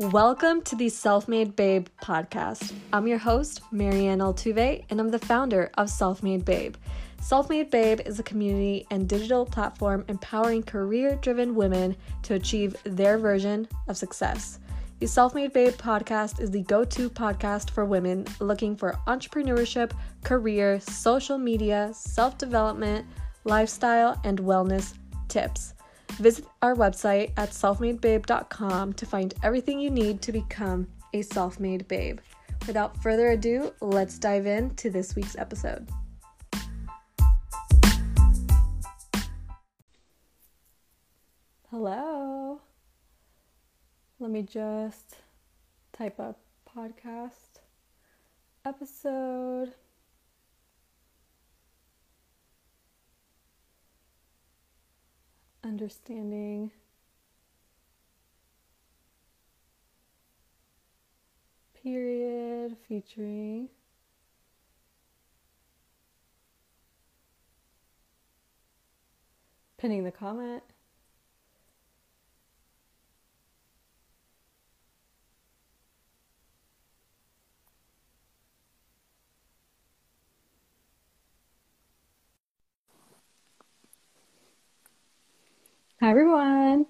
Welcome 0.00 0.62
to 0.62 0.76
the 0.76 0.88
Self 0.88 1.28
Made 1.28 1.54
Babe 1.56 1.86
podcast. 2.02 2.72
I'm 2.90 3.06
your 3.06 3.18
host, 3.18 3.60
Marianne 3.70 4.20
Altuve, 4.20 4.82
and 4.88 4.98
I'm 4.98 5.10
the 5.10 5.18
founder 5.18 5.70
of 5.76 5.90
Self 5.90 6.22
Made 6.22 6.42
Babe. 6.42 6.76
Self 7.20 7.50
Made 7.50 7.70
Babe 7.70 8.00
is 8.06 8.18
a 8.18 8.22
community 8.22 8.86
and 8.90 9.06
digital 9.06 9.44
platform 9.44 10.06
empowering 10.08 10.62
career 10.62 11.16
driven 11.16 11.54
women 11.54 11.94
to 12.22 12.32
achieve 12.32 12.76
their 12.84 13.18
version 13.18 13.68
of 13.88 13.98
success. 13.98 14.58
The 15.00 15.06
Self 15.06 15.34
Made 15.34 15.52
Babe 15.52 15.74
podcast 15.74 16.40
is 16.40 16.50
the 16.50 16.62
go 16.62 16.82
to 16.82 17.10
podcast 17.10 17.68
for 17.68 17.84
women 17.84 18.26
looking 18.40 18.76
for 18.76 18.98
entrepreneurship, 19.06 19.92
career, 20.24 20.80
social 20.80 21.36
media, 21.36 21.90
self 21.92 22.38
development, 22.38 23.04
lifestyle, 23.44 24.18
and 24.24 24.38
wellness 24.38 24.94
tips. 25.28 25.74
Visit 26.20 26.44
our 26.60 26.74
website 26.74 27.32
at 27.38 27.48
selfmadebabe.com 27.48 28.92
to 28.92 29.06
find 29.06 29.32
everything 29.42 29.80
you 29.80 29.88
need 29.88 30.20
to 30.20 30.32
become 30.32 30.86
a 31.14 31.22
self 31.22 31.58
made 31.58 31.88
babe. 31.88 32.18
Without 32.66 33.02
further 33.02 33.30
ado, 33.30 33.72
let's 33.80 34.18
dive 34.18 34.44
into 34.44 34.90
this 34.90 35.16
week's 35.16 35.34
episode. 35.38 35.88
Hello. 41.70 42.60
Let 44.18 44.30
me 44.30 44.42
just 44.42 45.16
type 45.94 46.20
up 46.20 46.38
podcast 46.76 47.60
episode. 48.66 49.72
Understanding 55.62 56.70
period 61.82 62.76
featuring 62.88 63.68
pinning 69.78 70.04
the 70.04 70.10
comment 70.10 70.62
Hi, 86.00 86.08
everyone. 86.08 86.86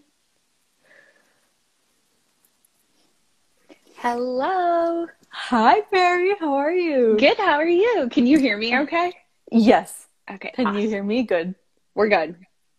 Hello. 3.97 5.08
Hi, 5.30 5.80
Barry. 5.91 6.36
How 6.39 6.55
are 6.55 6.70
you? 6.70 7.16
Good. 7.19 7.36
How 7.36 7.55
are 7.55 7.66
you? 7.66 8.08
Can 8.12 8.28
you 8.28 8.38
hear 8.38 8.56
me 8.56 8.78
okay? 8.78 9.12
Yes. 9.50 10.06
Okay. 10.31 10.53
Can 10.55 10.69
awesome. 10.69 10.81
you 10.81 10.88
hear 10.88 11.03
me? 11.03 11.25
Good. 11.25 11.56
We're 11.97 12.08
good. 12.08 12.36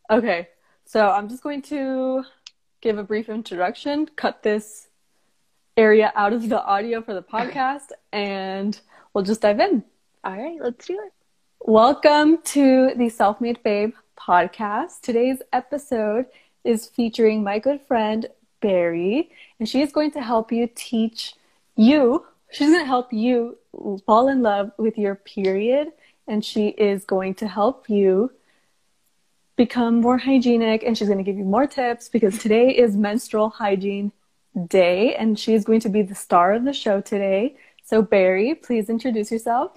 Okay. 0.10 0.48
So 0.86 1.10
I'm 1.10 1.28
just 1.28 1.44
going 1.44 1.64
to 1.64 2.24
give 2.80 2.98
a 2.98 3.04
brief 3.04 3.28
introduction, 3.28 4.06
cut 4.16 4.42
this 4.42 4.88
area 5.76 6.14
out 6.16 6.32
of 6.32 6.48
the 6.48 6.64
audio 6.64 7.02
for 7.02 7.14
the 7.14 7.22
podcast, 7.22 7.90
and 8.14 8.80
we'll 9.14 9.26
just 9.26 9.42
dive 9.42 9.60
in. 9.60 9.84
All 10.24 10.32
right. 10.32 10.58
Let's 10.62 10.88
do 10.88 10.94
it. 10.94 11.12
Welcome 11.60 12.42
to 12.56 12.94
the 12.96 13.10
Self 13.10 13.42
Made 13.42 13.62
Babe 13.64 13.92
podcast. 14.28 15.02
Today's 15.02 15.42
episode 15.52 16.26
is 16.64 16.88
featuring 16.88 17.44
my 17.44 17.60
good 17.60 17.82
friend 17.88 18.28
Barry, 18.62 19.32
and 19.60 19.68
she 19.68 19.82
is 19.82 19.92
going 19.92 20.12
to 20.12 20.22
help 20.22 20.52
you 20.52 20.70
teach 20.76 21.34
you, 21.76 22.26
she's 22.52 22.70
going 22.70 22.80
to 22.82 22.86
help 22.86 23.12
you 23.12 23.58
fall 24.06 24.28
in 24.28 24.42
love 24.42 24.72
with 24.78 24.98
your 24.98 25.16
period, 25.16 25.92
and 26.28 26.46
she 26.46 26.68
is 26.68 27.04
going 27.04 27.34
to 27.36 27.48
help 27.48 27.90
you 27.90 28.32
become 29.56 30.02
more 30.02 30.20
hygienic, 30.20 30.84
and 30.84 30.98
she's 30.98 31.08
going 31.08 31.18
to 31.18 31.24
give 31.24 31.38
you 31.38 31.46
more 31.46 31.66
tips 31.66 32.08
because 32.08 32.38
today 32.38 32.70
is 32.70 32.96
menstrual 32.96 33.50
hygiene 33.50 34.12
day, 34.68 35.16
and 35.16 35.40
she 35.40 35.54
is 35.54 35.64
going 35.64 35.80
to 35.80 35.90
be 35.90 36.04
the 36.04 36.16
star 36.16 36.54
of 36.54 36.64
the 36.64 36.74
show 36.74 37.02
today. 37.02 37.56
So, 37.84 38.04
Barry, 38.04 38.54
please 38.54 38.90
introduce 38.90 39.32
yourself. 39.32 39.72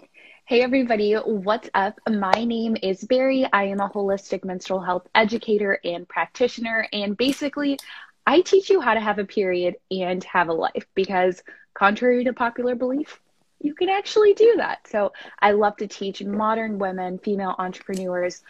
Hey 0.46 0.60
everybody, 0.60 1.14
what's 1.14 1.70
up? 1.72 1.98
My 2.06 2.44
name 2.44 2.76
is 2.82 3.02
Barry. 3.02 3.48
I 3.50 3.64
am 3.64 3.80
a 3.80 3.88
holistic 3.88 4.44
menstrual 4.44 4.80
health 4.80 5.08
educator 5.14 5.78
and 5.82 6.06
practitioner. 6.06 6.86
And 6.92 7.16
basically, 7.16 7.78
I 8.26 8.42
teach 8.42 8.68
you 8.68 8.82
how 8.82 8.92
to 8.92 9.00
have 9.00 9.18
a 9.18 9.24
period 9.24 9.76
and 9.90 10.22
have 10.24 10.48
a 10.48 10.52
life 10.52 10.84
because, 10.94 11.42
contrary 11.72 12.24
to 12.24 12.34
popular 12.34 12.74
belief, 12.74 13.22
you 13.60 13.74
can 13.74 13.88
actually 13.88 14.34
do 14.34 14.52
that. 14.58 14.86
So, 14.86 15.14
I 15.40 15.52
love 15.52 15.78
to 15.78 15.86
teach 15.86 16.22
modern 16.22 16.78
women, 16.78 17.16
female 17.20 17.54
entrepreneurs, 17.58 18.42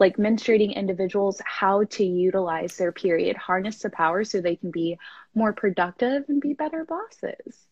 like 0.00 0.16
menstruating 0.16 0.74
individuals, 0.74 1.42
how 1.44 1.84
to 1.84 2.02
utilize 2.02 2.78
their 2.78 2.92
period, 2.92 3.36
harness 3.36 3.80
the 3.80 3.90
power 3.90 4.24
so 4.24 4.40
they 4.40 4.56
can 4.56 4.70
be 4.70 4.96
more 5.34 5.52
productive 5.52 6.24
and 6.30 6.40
be 6.40 6.54
better 6.54 6.86
bosses. 6.86 7.66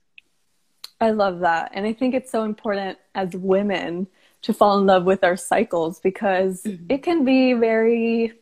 I 1.01 1.11
love 1.11 1.41
that. 1.41 1.73
And 1.75 1.87
I 1.87 1.93
think 1.93 2.15
it's 2.15 2.31
so 2.31 2.45
important 2.45 2.99
as 3.15 3.35
women 3.35 4.07
to 4.43 4.53
fall 4.53 4.79
in 4.79 4.87
love 4.87 5.05
with 5.05 5.25
our 5.25 5.37
cycles 5.37 6.01
because 6.01 6.63
mm-hmm. 6.63 6.87
it 6.89 7.03
can 7.03 7.25
be 7.25 7.53
very, 7.55 8.33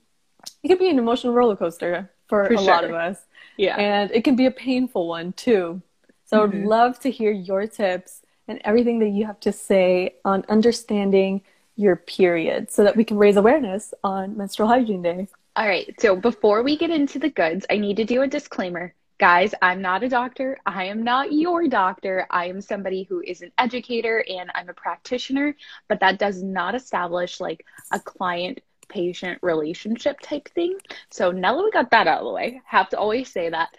it 0.63 0.69
can 0.69 0.79
be 0.79 0.91
an 0.91 0.99
emotional 0.99 1.35
roller 1.35 1.57
coaster 1.57 2.11
for, 2.29 2.47
for 2.47 2.55
a 2.55 2.57
sure. 2.57 2.67
lot 2.67 2.85
of 2.85 2.93
us. 2.93 3.19
Yeah. 3.57 3.77
And 3.77 4.11
it 4.13 4.23
can 4.25 4.37
be 4.37 4.47
a 4.47 4.51
painful 4.51 5.09
one 5.09 5.33
too. 5.33 5.83
So 6.27 6.41
mm-hmm. 6.41 6.59
I'd 6.59 6.65
love 6.65 7.01
to 7.01 7.11
hear 7.11 7.31
your 7.31 7.67
tips 7.67 8.23
and 8.47 8.61
everything 8.65 8.99
that 9.01 9.11
you 9.11 9.27
have 9.27 9.41
to 9.41 9.53
say 9.53 10.17
on 10.25 10.45
understanding 10.49 11.43
your 11.77 11.97
period 11.97 12.73
so 12.73 12.83
that 12.85 12.97
we 12.97 13.05
can 13.05 13.17
raise 13.17 13.37
awareness 13.37 13.95
on 14.03 14.37
menstrual 14.37 14.69
hygiene 14.69 15.03
day. 15.03 15.29
All 15.55 15.67
right. 15.67 15.93
So 16.01 16.17
before 16.17 16.63
we 16.63 16.77
get 16.77 16.91
into 16.91 17.19
the 17.19 17.31
goods, 17.31 17.67
I 17.71 17.79
need 17.79 17.97
to 17.97 18.05
do 18.05 18.23
a 18.23 18.27
disclaimer. 18.27 18.95
Guys, 19.19 19.53
I'm 19.61 19.83
not 19.83 20.05
a 20.05 20.09
doctor. 20.09 20.59
I 20.65 20.85
am 20.85 21.03
not 21.03 21.33
your 21.33 21.67
doctor. 21.67 22.25
I 22.31 22.47
am 22.47 22.61
somebody 22.61 23.03
who 23.03 23.21
is 23.21 23.43
an 23.43 23.51
educator 23.59 24.25
and 24.29 24.49
I'm 24.55 24.69
a 24.69 24.75
practitioner, 24.75 25.57
but 25.89 25.99
that 26.01 26.21
does 26.21 26.41
not 26.41 26.77
establish 26.77 27.41
like 27.41 27.65
a 27.91 27.99
client 27.99 28.61
patient 28.89 29.41
relationship 29.43 30.21
type 30.21 30.49
thing. 30.55 30.79
So 31.11 31.33
now 31.33 31.57
that 31.57 31.65
we 31.65 31.71
got 31.73 31.91
that 31.91 32.07
out 32.07 32.21
of 32.21 32.27
the 32.27 32.33
way, 32.33 32.61
have 32.65 32.91
to 32.91 32.99
always 32.99 33.29
say 33.29 33.51
that. 33.51 33.71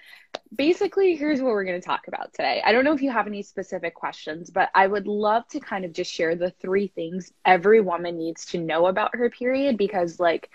Basically, 0.53 1.15
here's 1.15 1.41
what 1.41 1.51
we're 1.51 1.63
going 1.63 1.79
to 1.79 1.87
talk 1.87 2.09
about 2.09 2.33
today. 2.33 2.61
I 2.63 2.73
don't 2.73 2.83
know 2.83 2.93
if 2.93 3.01
you 3.01 3.09
have 3.09 3.25
any 3.25 3.41
specific 3.41 3.95
questions, 3.95 4.49
but 4.49 4.69
I 4.75 4.87
would 4.87 5.07
love 5.07 5.47
to 5.49 5.61
kind 5.61 5.85
of 5.85 5.93
just 5.93 6.11
share 6.11 6.35
the 6.35 6.51
three 6.61 6.87
things 6.87 7.31
every 7.45 7.79
woman 7.79 8.17
needs 8.17 8.45
to 8.47 8.59
know 8.59 8.87
about 8.87 9.15
her 9.15 9.29
period 9.29 9.77
because, 9.77 10.19
like, 10.19 10.49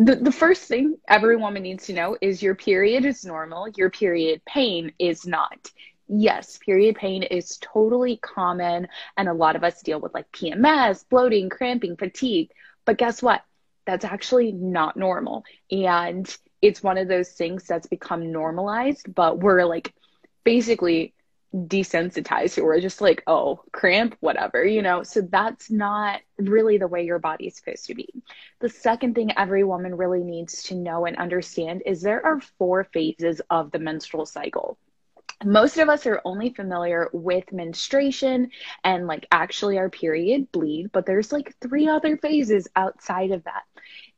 the, 0.00 0.16
the 0.16 0.32
first 0.32 0.62
thing 0.62 0.96
every 1.08 1.36
woman 1.36 1.62
needs 1.62 1.86
to 1.86 1.92
know 1.92 2.16
is 2.20 2.42
your 2.42 2.54
period 2.54 3.04
is 3.04 3.24
normal, 3.24 3.68
your 3.76 3.90
period 3.90 4.42
pain 4.46 4.92
is 4.98 5.26
not. 5.26 5.70
Yes, 6.08 6.58
period 6.58 6.96
pain 6.96 7.22
is 7.22 7.58
totally 7.60 8.16
common, 8.16 8.88
and 9.16 9.28
a 9.28 9.34
lot 9.34 9.56
of 9.56 9.62
us 9.62 9.82
deal 9.82 10.00
with 10.00 10.14
like 10.14 10.30
PMS, 10.32 11.04
bloating, 11.08 11.50
cramping, 11.50 11.96
fatigue. 11.96 12.50
But 12.86 12.98
guess 12.98 13.22
what? 13.22 13.42
That's 13.86 14.04
actually 14.04 14.52
not 14.52 14.96
normal. 14.96 15.44
And 15.70 16.34
it's 16.62 16.82
one 16.82 16.98
of 16.98 17.08
those 17.08 17.30
things 17.32 17.64
that's 17.64 17.86
become 17.86 18.32
normalized, 18.32 19.14
but 19.14 19.38
we're 19.38 19.64
like 19.64 19.92
basically 20.44 21.14
desensitized 21.54 22.54
who 22.54 22.66
are 22.66 22.80
just 22.80 23.00
like, 23.00 23.22
oh, 23.26 23.60
cramp, 23.72 24.16
whatever, 24.20 24.64
you 24.64 24.82
know? 24.82 25.02
So 25.02 25.20
that's 25.20 25.70
not 25.70 26.20
really 26.38 26.78
the 26.78 26.88
way 26.88 27.04
your 27.04 27.18
body 27.18 27.46
is 27.48 27.56
supposed 27.56 27.86
to 27.86 27.94
be. 27.94 28.08
The 28.60 28.68
second 28.68 29.14
thing 29.14 29.32
every 29.36 29.64
woman 29.64 29.96
really 29.96 30.22
needs 30.22 30.62
to 30.64 30.74
know 30.74 31.06
and 31.06 31.16
understand 31.16 31.82
is 31.86 32.02
there 32.02 32.24
are 32.24 32.40
four 32.58 32.84
phases 32.84 33.40
of 33.50 33.72
the 33.72 33.78
menstrual 33.78 34.26
cycle 34.26 34.78
most 35.44 35.78
of 35.78 35.88
us 35.88 36.06
are 36.06 36.20
only 36.24 36.52
familiar 36.52 37.08
with 37.12 37.52
menstruation 37.52 38.50
and 38.84 39.06
like 39.06 39.26
actually 39.32 39.78
our 39.78 39.88
period 39.88 40.52
bleed, 40.52 40.90
but 40.92 41.06
there's 41.06 41.32
like 41.32 41.54
three 41.60 41.88
other 41.88 42.16
phases 42.18 42.68
outside 42.76 43.30
of 43.30 43.44
that. 43.44 43.62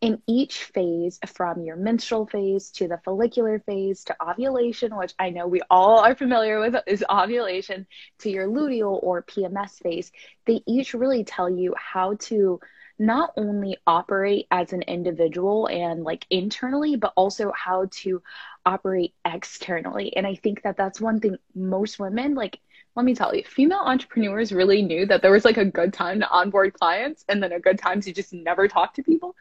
In 0.03 0.21
each 0.27 0.65
phase, 0.65 1.21
from 1.29 1.63
your 1.63 1.77
menstrual 1.77 2.27
phase 2.27 2.73
to 2.73 2.89
the 2.89 2.99
follicular 3.05 3.61
phase 3.61 4.03
to 4.05 4.17
ovulation, 4.21 4.97
which 4.97 5.15
I 5.17 5.31
know 5.31 5.47
we 5.47 5.61
all 5.71 6.01
are 6.01 6.17
familiar 6.17 6.59
with 6.59 6.75
is 6.89 7.05
ovulation, 7.09 7.87
to 8.19 8.29
your 8.29 8.49
luteal 8.49 8.99
or 9.01 9.23
PMS 9.23 9.81
phase, 9.81 10.11
they 10.45 10.61
each 10.67 10.93
really 10.93 11.23
tell 11.23 11.49
you 11.49 11.77
how 11.79 12.15
to 12.23 12.59
not 12.99 13.33
only 13.37 13.77
operate 13.87 14.49
as 14.51 14.73
an 14.73 14.83
individual 14.83 15.69
and 15.69 16.03
like 16.03 16.27
internally, 16.31 16.97
but 16.97 17.13
also 17.17 17.53
how 17.53 17.87
to 17.93 18.21
operate 18.67 19.15
externally. 19.25 20.17
And 20.17 20.27
I 20.27 20.35
think 20.35 20.63
that 20.63 20.77
that's 20.77 21.01
one 21.01 21.21
thing 21.21 21.37
most 21.55 22.01
women 22.01 22.35
like. 22.35 22.59
Let 22.95 23.07
me 23.07 23.15
tell 23.15 23.35
you, 23.35 23.43
female 23.45 23.79
entrepreneurs 23.79 24.53
really 24.53 24.83
knew 24.83 25.07
that 25.07 25.23
there 25.23 25.31
was 25.33 25.47
like 25.47 25.57
a 25.57 25.65
good 25.65 25.95
time 25.95 26.21
to 26.21 26.29
onboard 26.29 26.75
clients 26.75 27.25
and 27.27 27.43
then 27.43 27.53
a 27.53 27.61
good 27.61 27.79
time 27.79 28.03
to 28.03 28.13
just 28.13 28.35
never 28.35 28.69
talk 28.69 28.95
to 28.95 29.03
people. 29.03 29.35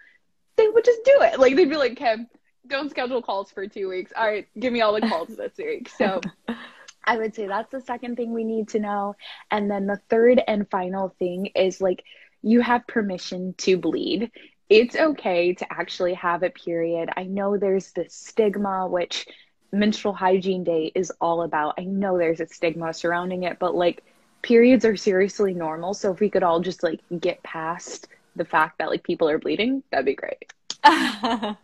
They 0.57 0.67
would 0.67 0.85
just 0.85 1.03
do 1.03 1.17
it. 1.21 1.39
Like 1.39 1.55
they'd 1.55 1.69
be 1.69 1.77
like, 1.77 1.93
"Okay, 1.93 2.25
don't 2.67 2.89
schedule 2.89 3.21
calls 3.21 3.51
for 3.51 3.67
two 3.67 3.89
weeks. 3.89 4.11
All 4.15 4.25
right, 4.25 4.47
give 4.59 4.73
me 4.73 4.81
all 4.81 4.93
the 4.93 5.07
calls 5.07 5.29
this 5.35 5.57
week. 5.57 5.89
So 5.89 6.21
I 7.03 7.17
would 7.17 7.35
say 7.35 7.47
that's 7.47 7.71
the 7.71 7.81
second 7.81 8.15
thing 8.15 8.33
we 8.33 8.43
need 8.43 8.69
to 8.69 8.79
know. 8.79 9.15
And 9.49 9.69
then 9.69 9.87
the 9.87 9.99
third 10.09 10.41
and 10.47 10.69
final 10.69 11.09
thing 11.19 11.47
is 11.47 11.81
like 11.81 12.03
you 12.41 12.61
have 12.61 12.87
permission 12.87 13.53
to 13.59 13.77
bleed. 13.77 14.31
It's 14.69 14.95
okay 14.95 15.53
to 15.53 15.65
actually 15.71 16.13
have 16.15 16.43
a 16.43 16.49
period. 16.49 17.09
I 17.15 17.23
know 17.23 17.57
there's 17.57 17.91
this 17.91 18.13
stigma, 18.15 18.87
which 18.87 19.27
menstrual 19.73 20.13
hygiene 20.13 20.63
day 20.63 20.91
is 20.95 21.11
all 21.19 21.41
about. 21.43 21.75
I 21.77 21.83
know 21.83 22.17
there's 22.17 22.39
a 22.39 22.47
stigma 22.47 22.93
surrounding 22.93 23.43
it, 23.43 23.59
but 23.59 23.75
like 23.75 24.03
periods 24.41 24.85
are 24.85 24.95
seriously 24.95 25.53
normal. 25.53 25.93
So 25.93 26.11
if 26.11 26.19
we 26.19 26.29
could 26.29 26.43
all 26.43 26.61
just 26.61 26.83
like 26.83 27.01
get 27.19 27.43
past 27.43 28.07
the 28.35 28.45
fact 28.45 28.79
that 28.79 28.89
like 28.89 29.03
people 29.03 29.29
are 29.29 29.39
bleeding, 29.39 29.83
that'd 29.91 30.05
be 30.05 30.15
great. 30.15 30.51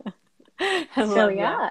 so 0.94 1.28
yeah. 1.28 1.70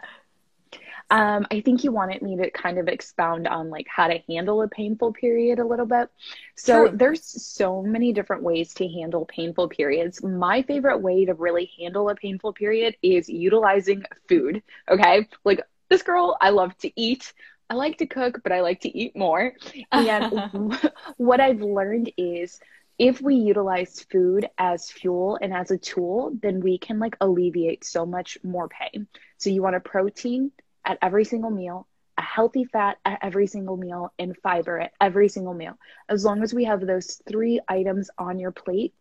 Um, 1.09 1.47
I 1.51 1.61
think 1.61 1.83
you 1.85 1.91
wanted 1.91 2.21
me 2.21 2.35
to 2.37 2.49
kind 2.51 2.77
of 2.77 2.89
expound 2.89 3.47
on 3.47 3.69
like 3.69 3.87
how 3.87 4.07
to 4.07 4.19
handle 4.27 4.61
a 4.61 4.67
painful 4.67 5.13
period 5.13 5.59
a 5.59 5.65
little 5.65 5.85
bit. 5.85 6.09
So 6.55 6.87
sure. 6.87 6.89
there's 6.89 7.23
so 7.23 7.81
many 7.81 8.11
different 8.11 8.43
ways 8.43 8.73
to 8.75 8.87
handle 8.89 9.25
painful 9.25 9.69
periods. 9.69 10.21
My 10.21 10.63
favorite 10.63 10.99
way 10.99 11.23
to 11.25 11.33
really 11.33 11.71
handle 11.79 12.09
a 12.09 12.15
painful 12.15 12.53
period 12.53 12.97
is 13.01 13.29
utilizing 13.29 14.03
food. 14.27 14.61
Okay. 14.89 15.29
Like 15.45 15.61
this 15.89 16.03
girl, 16.03 16.37
I 16.41 16.49
love 16.49 16.77
to 16.79 16.91
eat. 16.99 17.31
I 17.69 17.75
like 17.75 17.97
to 17.99 18.05
cook, 18.05 18.41
but 18.43 18.51
I 18.51 18.61
like 18.61 18.81
to 18.81 18.97
eat 18.97 19.15
more. 19.15 19.53
And 19.91 20.79
what 21.17 21.39
I've 21.39 21.61
learned 21.61 22.11
is 22.17 22.59
if 22.99 23.21
we 23.21 23.35
utilize 23.35 24.05
food 24.11 24.49
as 24.57 24.89
fuel 24.89 25.37
and 25.41 25.53
as 25.53 25.69
a 25.69 25.77
tool, 25.77 26.31
then 26.41 26.61
we 26.61 26.77
can 26.77 26.99
like 26.99 27.15
alleviate 27.21 27.85
so 27.85 28.05
much 28.05 28.37
more 28.43 28.67
pain. 28.67 29.07
So 29.37 29.49
you 29.49 29.61
want 29.61 29.75
a 29.75 29.79
protein 29.79 30.51
at 30.83 30.97
every 31.01 31.23
single 31.25 31.51
meal, 31.51 31.87
a 32.17 32.23
healthy 32.23 32.65
fat 32.65 32.97
at 33.05 33.19
every 33.21 33.45
single 33.45 33.77
meal, 33.77 34.13
and 34.17 34.35
fiber 34.37 34.79
at 34.79 34.93
every 34.99 35.29
single 35.29 35.53
meal. 35.53 35.77
As 36.09 36.25
long 36.25 36.41
as 36.41 36.53
we 36.53 36.63
have 36.63 36.81
those 36.81 37.21
three 37.27 37.59
items 37.67 38.09
on 38.17 38.39
your 38.39 38.51
plate, 38.51 38.95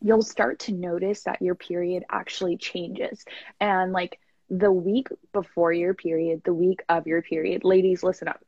you'll 0.00 0.22
start 0.22 0.60
to 0.60 0.72
notice 0.72 1.24
that 1.24 1.42
your 1.42 1.54
period 1.56 2.04
actually 2.10 2.56
changes. 2.56 3.24
And 3.58 3.92
like 3.92 4.20
the 4.48 4.70
week 4.70 5.08
before 5.32 5.72
your 5.72 5.94
period, 5.94 6.42
the 6.44 6.54
week 6.54 6.82
of 6.88 7.06
your 7.06 7.22
period, 7.22 7.64
ladies, 7.64 8.02
listen 8.02 8.28
up. 8.28 8.40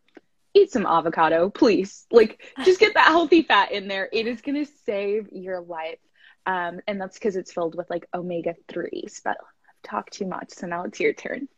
Eat 0.57 0.73
some 0.73 0.87
avocado, 0.87 1.51
please. 1.51 2.07
Like, 2.11 2.43
just 2.65 2.81
get 2.81 2.95
that 2.95 3.07
healthy 3.09 3.43
fat 3.43 3.73
in 3.73 3.89
there. 3.89 4.09
It 4.11 4.27
is 4.27 4.41
going 4.41 4.65
to 4.65 4.71
save 4.87 5.29
your 5.31 5.61
life. 5.61 5.99
Um, 6.47 6.81
and 6.87 6.99
that's 6.99 7.19
because 7.19 7.37
it's 7.37 7.53
filled 7.53 7.75
with 7.75 7.91
like 7.91 8.07
omega 8.15 8.55
3s. 8.73 9.21
But 9.23 9.37
I've 9.41 9.91
talked 9.91 10.15
too 10.15 10.27
much, 10.27 10.51
so 10.51 10.67
now 10.67 10.85
it's 10.85 10.99
your 10.99 11.13
turn. 11.13 11.49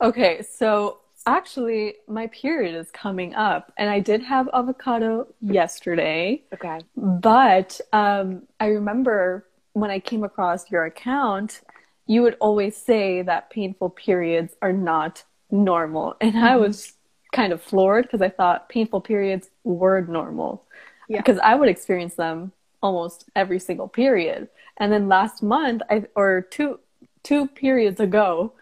Okay, 0.00 0.42
so 0.42 1.00
actually, 1.26 1.96
my 2.08 2.28
period 2.28 2.74
is 2.74 2.90
coming 2.90 3.34
up, 3.34 3.72
and 3.76 3.90
I 3.90 4.00
did 4.00 4.22
have 4.22 4.48
avocado 4.54 5.26
yesterday. 5.42 6.44
Okay. 6.54 6.80
But 6.96 7.78
um, 7.92 8.44
I 8.58 8.68
remember 8.68 9.46
when 9.74 9.90
I 9.90 9.98
came 9.98 10.24
across 10.24 10.70
your 10.70 10.86
account, 10.86 11.60
you 12.06 12.22
would 12.22 12.36
always 12.40 12.74
say 12.76 13.20
that 13.22 13.50
painful 13.50 13.90
periods 13.90 14.54
are 14.62 14.72
not 14.72 15.24
normal. 15.50 16.16
And 16.20 16.34
mm-hmm. 16.34 16.44
I 16.44 16.56
was 16.56 16.94
kind 17.34 17.52
of 17.52 17.60
floored 17.60 18.04
because 18.04 18.22
I 18.22 18.30
thought 18.30 18.68
painful 18.68 19.00
periods 19.02 19.50
were 19.64 20.00
normal. 20.00 20.64
Yeah. 21.08 21.18
Because 21.18 21.38
I 21.40 21.54
would 21.54 21.68
experience 21.68 22.14
them 22.14 22.52
almost 22.82 23.26
every 23.36 23.58
single 23.58 23.88
period. 23.88 24.48
And 24.78 24.92
then 24.92 25.08
last 25.08 25.42
month, 25.42 25.82
I 25.90 26.04
or 26.14 26.42
two 26.50 26.80
two 27.22 27.46
periods 27.48 28.00
ago, 28.00 28.52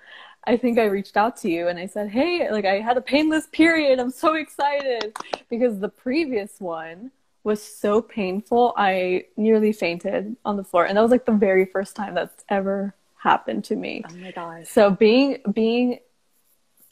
I 0.44 0.56
think 0.56 0.78
I 0.78 0.84
reached 0.84 1.16
out 1.16 1.36
to 1.38 1.50
you 1.50 1.68
and 1.68 1.78
I 1.78 1.86
said, 1.86 2.10
"Hey, 2.10 2.50
like 2.50 2.64
I 2.64 2.80
had 2.80 2.96
a 2.96 3.00
painless 3.00 3.46
period. 3.52 4.00
I'm 4.00 4.10
so 4.10 4.34
excited." 4.34 5.16
Because 5.48 5.78
the 5.78 5.88
previous 5.88 6.60
one 6.60 7.12
was 7.44 7.62
so 7.62 8.00
painful, 8.00 8.72
I 8.76 9.26
nearly 9.36 9.72
fainted 9.72 10.36
on 10.44 10.56
the 10.56 10.64
floor. 10.64 10.86
And 10.86 10.96
that 10.96 11.02
was 11.02 11.10
like 11.10 11.26
the 11.26 11.32
very 11.32 11.64
first 11.64 11.96
time 11.96 12.14
that's 12.14 12.44
ever 12.48 12.94
happened 13.16 13.64
to 13.64 13.76
me. 13.76 14.04
Oh 14.08 14.16
my 14.16 14.32
god. 14.32 14.66
So 14.66 14.90
being 14.90 15.38
being 15.52 15.98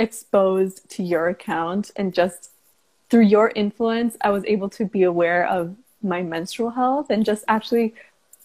exposed 0.00 0.88
to 0.90 1.02
your 1.02 1.28
account 1.28 1.90
and 1.96 2.12
just 2.12 2.50
through 3.10 3.22
your 3.22 3.52
influence, 3.54 4.16
I 4.20 4.30
was 4.30 4.44
able 4.44 4.68
to 4.70 4.84
be 4.84 5.02
aware 5.02 5.46
of 5.46 5.76
my 6.02 6.22
menstrual 6.22 6.70
health 6.70 7.10
and 7.10 7.24
just 7.24 7.44
actually 7.48 7.94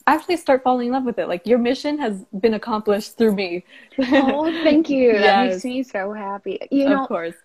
actually 0.07 0.37
start 0.37 0.61
falling 0.61 0.87
in 0.87 0.93
love 0.93 1.03
with 1.03 1.17
it. 1.17 1.27
Like 1.27 1.47
your 1.47 1.57
mission 1.57 1.97
has 1.97 2.25
been 2.39 2.53
accomplished 2.53 3.17
through 3.17 3.33
me. 3.33 3.63
oh, 3.99 4.51
thank 4.63 4.89
you. 4.89 5.13
yes. 5.13 5.21
That 5.23 5.49
makes 5.49 5.65
me 5.65 5.83
so 5.83 6.13
happy. 6.13 6.59
You 6.69 6.89
know, 6.89 7.03
of 7.03 7.07
course 7.07 7.35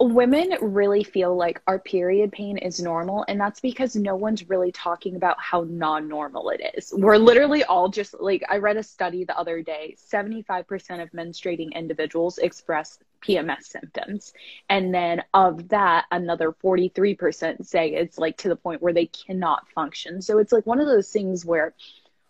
women 0.00 0.54
really 0.60 1.04
feel 1.04 1.36
like 1.36 1.62
our 1.66 1.78
period 1.78 2.32
pain 2.32 2.58
is 2.58 2.80
normal 2.80 3.24
and 3.28 3.40
that's 3.40 3.60
because 3.60 3.94
no 3.94 4.16
one's 4.16 4.48
really 4.48 4.72
talking 4.72 5.14
about 5.14 5.36
how 5.38 5.64
non-normal 5.68 6.50
it 6.50 6.60
is 6.76 6.92
we're 6.96 7.16
literally 7.16 7.62
all 7.64 7.88
just 7.88 8.14
like 8.20 8.42
i 8.48 8.56
read 8.56 8.76
a 8.76 8.82
study 8.82 9.24
the 9.24 9.38
other 9.38 9.62
day 9.62 9.94
75% 9.98 11.02
of 11.02 11.10
menstruating 11.12 11.72
individuals 11.74 12.38
express 12.38 12.98
pms 13.26 13.64
symptoms 13.64 14.32
and 14.68 14.94
then 14.94 15.22
of 15.32 15.68
that 15.68 16.04
another 16.10 16.52
43% 16.52 17.64
say 17.64 17.88
it's 17.88 18.18
like 18.18 18.36
to 18.38 18.48
the 18.48 18.56
point 18.56 18.82
where 18.82 18.92
they 18.92 19.06
cannot 19.06 19.68
function 19.70 20.20
so 20.20 20.38
it's 20.38 20.52
like 20.52 20.66
one 20.66 20.80
of 20.80 20.86
those 20.86 21.10
things 21.10 21.44
where 21.44 21.74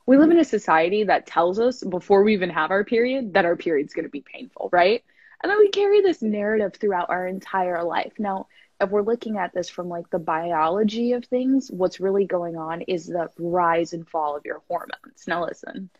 we 0.06 0.18
live 0.18 0.30
in 0.30 0.38
a 0.38 0.44
society 0.44 1.04
that 1.04 1.26
tells 1.26 1.58
us 1.58 1.82
before 1.82 2.22
we 2.22 2.34
even 2.34 2.50
have 2.50 2.70
our 2.70 2.84
period 2.84 3.34
that 3.34 3.44
our 3.44 3.56
period's 3.56 3.94
going 3.94 4.04
to 4.04 4.10
be 4.10 4.20
painful 4.22 4.68
right 4.72 5.02
and 5.44 5.50
then 5.50 5.58
we 5.58 5.68
carry 5.68 6.00
this 6.00 6.22
narrative 6.22 6.72
throughout 6.72 7.10
our 7.10 7.26
entire 7.26 7.84
life. 7.84 8.14
Now, 8.18 8.48
if 8.80 8.88
we're 8.88 9.02
looking 9.02 9.36
at 9.36 9.52
this 9.52 9.68
from 9.68 9.90
like 9.90 10.08
the 10.08 10.18
biology 10.18 11.12
of 11.12 11.26
things, 11.26 11.70
what's 11.70 12.00
really 12.00 12.24
going 12.24 12.56
on 12.56 12.80
is 12.80 13.08
the 13.08 13.28
rise 13.38 13.92
and 13.92 14.08
fall 14.08 14.36
of 14.36 14.46
your 14.46 14.62
hormones. 14.68 15.26
Now, 15.28 15.44
listen, 15.44 15.90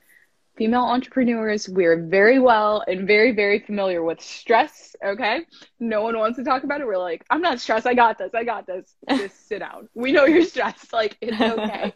female 0.56 0.82
entrepreneurs, 0.82 1.68
we're 1.68 2.02
very 2.02 2.38
well 2.38 2.84
and 2.86 3.06
very, 3.06 3.32
very 3.32 3.58
familiar 3.58 4.02
with 4.02 4.20
stress. 4.20 4.94
Okay. 5.04 5.40
No 5.80 6.02
one 6.02 6.18
wants 6.18 6.38
to 6.38 6.44
talk 6.44 6.64
about 6.64 6.80
it. 6.80 6.86
We're 6.86 6.98
like, 6.98 7.24
I'm 7.30 7.40
not 7.40 7.60
stressed. 7.60 7.86
I 7.86 7.94
got 7.94 8.18
this. 8.18 8.30
I 8.34 8.44
got 8.44 8.66
this. 8.66 8.94
Just 9.08 9.48
sit 9.48 9.60
down. 9.60 9.88
We 9.94 10.12
know 10.12 10.26
you're 10.26 10.44
stressed. 10.44 10.92
Like, 10.92 11.16
it's 11.20 11.40
okay. 11.40 11.92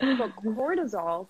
but 0.00 0.32
cortisol 0.44 1.28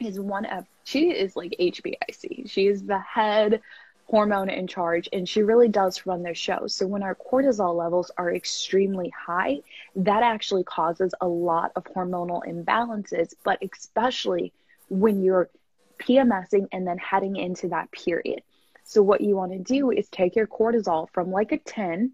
is 0.00 0.18
one 0.18 0.44
of, 0.46 0.64
she 0.84 1.10
is 1.10 1.36
like 1.36 1.54
HBIC. 1.60 2.50
She 2.50 2.66
is 2.66 2.82
the 2.84 2.98
head 2.98 3.60
hormone 4.06 4.50
in 4.50 4.66
charge 4.66 5.08
and 5.12 5.26
she 5.28 5.42
really 5.42 5.68
does 5.68 6.04
run 6.06 6.22
their 6.22 6.34
show. 6.34 6.66
So 6.66 6.86
when 6.86 7.02
our 7.02 7.14
cortisol 7.14 7.74
levels 7.74 8.10
are 8.18 8.34
extremely 8.34 9.10
high, 9.10 9.60
that 9.96 10.22
actually 10.22 10.64
causes 10.64 11.14
a 11.20 11.26
lot 11.26 11.72
of 11.74 11.84
hormonal 11.84 12.42
imbalances, 12.46 13.34
but 13.44 13.58
especially 13.62 14.52
when 14.88 15.22
you're 15.22 15.48
PMSing 15.98 16.68
and 16.72 16.86
then 16.86 16.98
heading 16.98 17.36
into 17.36 17.68
that 17.68 17.90
period. 17.92 18.42
So 18.84 19.02
what 19.02 19.20
you 19.20 19.36
want 19.36 19.52
to 19.52 19.58
do 19.58 19.90
is 19.90 20.08
take 20.08 20.36
your 20.36 20.46
cortisol 20.46 21.08
from 21.12 21.30
like 21.30 21.52
a 21.52 21.58
10, 21.58 22.12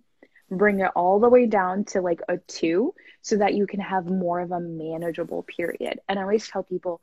bring 0.51 0.81
it 0.81 0.91
all 0.95 1.21
the 1.21 1.29
way 1.29 1.47
down 1.47 1.85
to 1.87 2.01
like 2.01 2.21
a 2.29 2.39
2 2.39 2.95
so 3.23 3.37
that 3.37 3.55
you 3.55 3.67
can 3.67 3.81
have 3.81 4.07
more 4.07 4.41
of 4.41 4.53
a 4.53 4.61
manageable 4.61 5.43
period. 5.43 6.01
And 6.09 6.19
I 6.19 6.23
always 6.23 6.49
tell 6.49 6.63
people, 6.63 7.01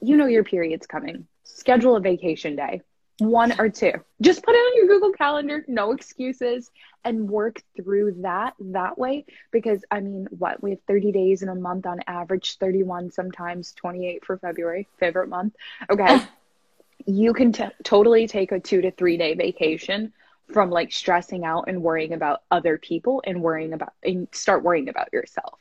you 0.00 0.16
know 0.16 0.26
your 0.26 0.44
period's 0.44 0.86
coming. 0.86 1.26
Schedule 1.44 1.96
a 1.96 2.00
vacation 2.00 2.56
day 2.56 2.82
one 3.26 3.58
or 3.60 3.68
two. 3.68 3.92
Just 4.20 4.42
put 4.42 4.54
it 4.54 4.58
on 4.58 4.76
your 4.76 4.86
Google 4.86 5.12
Calendar, 5.12 5.64
no 5.68 5.92
excuses, 5.92 6.70
and 7.04 7.28
work 7.28 7.62
through 7.76 8.16
that 8.22 8.54
that 8.60 8.98
way. 8.98 9.24
Because 9.50 9.84
I 9.90 10.00
mean, 10.00 10.28
what 10.30 10.62
we 10.62 10.70
have 10.70 10.80
30 10.86 11.12
days 11.12 11.42
in 11.42 11.48
a 11.48 11.54
month 11.54 11.86
on 11.86 12.00
average, 12.06 12.58
31 12.58 13.10
sometimes, 13.10 13.72
28 13.72 14.24
for 14.24 14.38
February, 14.38 14.88
favorite 14.98 15.28
month. 15.28 15.54
Okay. 15.90 16.20
you 17.06 17.32
can 17.32 17.52
t- 17.52 17.64
totally 17.82 18.26
take 18.26 18.52
a 18.52 18.60
two 18.60 18.80
to 18.80 18.90
three 18.90 19.16
day 19.16 19.34
vacation 19.34 20.12
from 20.52 20.70
like 20.70 20.92
stressing 20.92 21.44
out 21.44 21.64
and 21.68 21.82
worrying 21.82 22.12
about 22.12 22.42
other 22.50 22.78
people 22.78 23.22
and 23.26 23.42
worrying 23.42 23.72
about 23.72 23.92
and 24.02 24.28
start 24.32 24.62
worrying 24.62 24.88
about 24.88 25.12
yourself. 25.12 25.58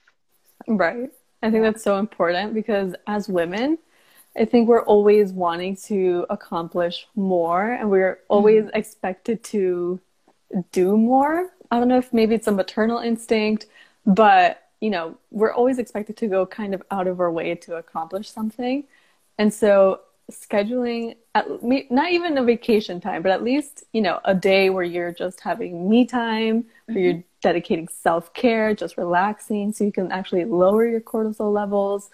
Right. 0.68 1.10
I 1.44 1.50
think 1.50 1.64
that's 1.64 1.84
so 1.84 1.98
important 1.98 2.54
because 2.54 2.94
as 3.08 3.28
women, 3.28 3.78
I 4.38 4.46
think 4.46 4.70
we're 4.70 4.84
always 4.84 5.34
wanting 5.34 5.76
to 5.88 6.26
accomplish 6.30 7.08
more 7.16 7.72
and 7.72 7.90
we're 7.90 8.20
always 8.30 8.66
mm. 8.66 8.72
expected 8.74 9.44
to 9.46 10.00
do 10.72 10.98
more. 10.98 11.50
I 11.70 11.80
don't 11.80 11.88
know 11.88 11.98
if 11.98 12.14
maybe 12.14 12.36
it's 12.36 12.48
a 12.48 12.52
maternal 12.52 13.00
instinct, 13.00 13.68
but 14.06 14.64
you 14.80 14.90
know, 14.90 15.18
we're 15.30 15.54
always 15.54 15.78
expected 15.78 16.18
to 16.18 16.28
go 16.28 16.46
kind 16.46 16.74
of 16.74 16.82
out 16.92 17.08
of 17.08 17.20
our 17.20 17.32
way 17.32 17.56
to 17.56 17.76
accomplish 17.76 18.30
something. 18.32 18.84
And 19.38 19.54
so 19.54 20.02
scheduling 20.32 21.16
at, 21.36 21.46
not 21.92 22.12
even 22.12 22.38
a 22.38 22.44
vacation 22.44 23.00
time, 23.00 23.22
but 23.22 23.32
at 23.32 23.44
least, 23.44 23.84
you 23.94 24.02
know, 24.02 24.20
a 24.26 24.34
day 24.34 24.70
where 24.70 24.84
you're 24.84 25.12
just 25.12 25.42
having 25.42 25.90
me 25.90 26.06
time, 26.06 26.66
where 26.86 26.96
mm-hmm. 26.96 27.04
you're 27.04 27.24
dedicating 27.42 27.88
self-care, 27.90 28.74
just 28.74 28.98
relaxing 28.98 29.74
so 29.74 29.84
you 29.84 29.92
can 29.92 30.12
actually 30.12 30.46
lower 30.46 30.88
your 30.88 31.02
cortisol 31.02 31.54
levels 31.54 32.10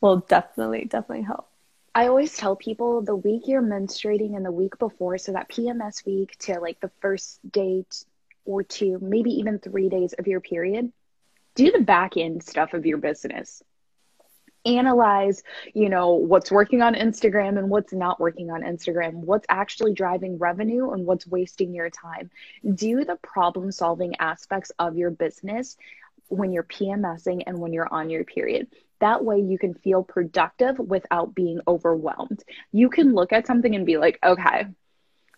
will 0.00 0.18
definitely, 0.18 0.84
definitely 0.84 1.24
help. 1.24 1.48
I 1.94 2.06
always 2.06 2.36
tell 2.36 2.54
people 2.54 3.02
the 3.02 3.16
week 3.16 3.42
you're 3.46 3.62
menstruating 3.62 4.36
and 4.36 4.44
the 4.44 4.52
week 4.52 4.78
before, 4.78 5.18
so 5.18 5.32
that 5.32 5.48
PMS 5.48 6.06
week 6.06 6.36
to 6.40 6.60
like 6.60 6.80
the 6.80 6.90
first 7.00 7.40
date 7.50 8.04
or 8.44 8.62
two, 8.62 8.98
maybe 9.00 9.30
even 9.30 9.58
three 9.58 9.88
days 9.88 10.12
of 10.12 10.26
your 10.26 10.40
period, 10.40 10.92
do 11.54 11.72
the 11.72 11.80
back 11.80 12.16
end 12.16 12.42
stuff 12.42 12.74
of 12.74 12.86
your 12.86 12.98
business. 12.98 13.62
Analyze, 14.64 15.42
you 15.74 15.88
know, 15.88 16.12
what's 16.12 16.50
working 16.50 16.80
on 16.82 16.94
Instagram 16.94 17.58
and 17.58 17.70
what's 17.70 17.92
not 17.92 18.20
working 18.20 18.50
on 18.50 18.62
Instagram, 18.62 19.14
what's 19.14 19.46
actually 19.48 19.94
driving 19.94 20.38
revenue 20.38 20.90
and 20.90 21.06
what's 21.06 21.26
wasting 21.26 21.74
your 21.74 21.90
time. 21.90 22.30
Do 22.74 23.04
the 23.04 23.16
problem 23.16 23.72
solving 23.72 24.14
aspects 24.20 24.70
of 24.78 24.96
your 24.96 25.10
business 25.10 25.76
when 26.28 26.52
you're 26.52 26.62
PMSing 26.62 27.42
and 27.46 27.58
when 27.58 27.72
you're 27.72 27.92
on 27.92 28.10
your 28.10 28.24
period. 28.24 28.68
That 29.00 29.24
way 29.24 29.40
you 29.40 29.58
can 29.58 29.74
feel 29.74 30.02
productive 30.02 30.78
without 30.78 31.34
being 31.34 31.60
overwhelmed. 31.66 32.42
You 32.72 32.90
can 32.90 33.14
look 33.14 33.32
at 33.32 33.46
something 33.46 33.74
and 33.74 33.86
be 33.86 33.96
like, 33.96 34.18
okay, 34.22 34.66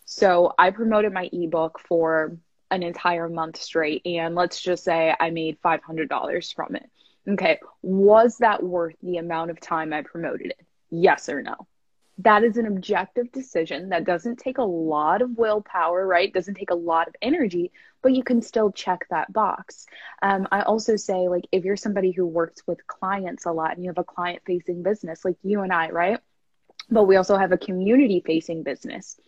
so 0.05 0.53
I 0.59 0.71
promoted 0.71 1.13
my 1.13 1.31
ebook 1.33 1.81
for 1.81 2.37
an 2.71 2.83
entire 2.83 3.29
month 3.29 3.57
straight, 3.59 4.03
and 4.05 4.35
let's 4.35 4.61
just 4.61 4.85
say 4.85 5.15
I 5.19 5.31
made 5.31 5.61
$500 5.63 6.55
from 6.55 6.77
it. 6.77 6.91
Okay, 7.29 7.61
was 7.83 8.39
that 8.39 8.63
worth 8.63 8.97
the 9.03 9.19
amount 9.19 9.51
of 9.51 9.61
time 9.61 9.93
I 9.93 10.03
promoted 10.03 10.47
it? 10.47 10.61
Yes 10.91 11.29
or 11.29 11.43
no? 11.43 11.55
That 12.19 12.45
is 12.45 12.57
an 12.57 12.67
objective 12.67 13.33
decision 13.33 13.89
that 13.89 14.05
doesn't 14.05 14.37
take 14.37 14.59
a 14.59 14.63
lot 14.63 15.23
of 15.23 15.37
willpower, 15.37 16.07
right? 16.07 16.33
Doesn't 16.33 16.55
take 16.55 16.71
a 16.71 16.75
lot 16.75 17.09
of 17.09 17.17
energy, 17.23 17.73
but 18.03 18.15
you 18.15 18.23
can 18.23 18.43
still 18.43 18.71
check 18.71 19.07
that 19.11 19.33
box. 19.33 19.87
Um, 20.21 20.47
I 20.53 20.63
also 20.63 20.97
say, 20.97 21.29
like, 21.29 21.47
if 21.53 21.65
you're 21.65 21.77
somebody 21.77 22.11
who 22.11 22.27
works 22.27 22.63
with 22.67 22.87
clients 22.87 23.47
a 23.47 23.53
lot 23.53 23.75
and 23.75 23.83
you 23.83 23.91
have 23.91 23.99
a 23.99 24.05
client 24.05 24.43
facing 24.47 24.83
business, 24.83 25.25
like 25.25 25.37
you 25.43 25.63
and 25.63 25.73
I, 25.73 25.91
right? 25.91 26.19
But 26.91 27.05
we 27.05 27.17
also 27.17 27.37
have 27.37 27.53
a 27.53 27.59
community 27.59 28.23
facing 28.25 28.63
business. 28.63 29.19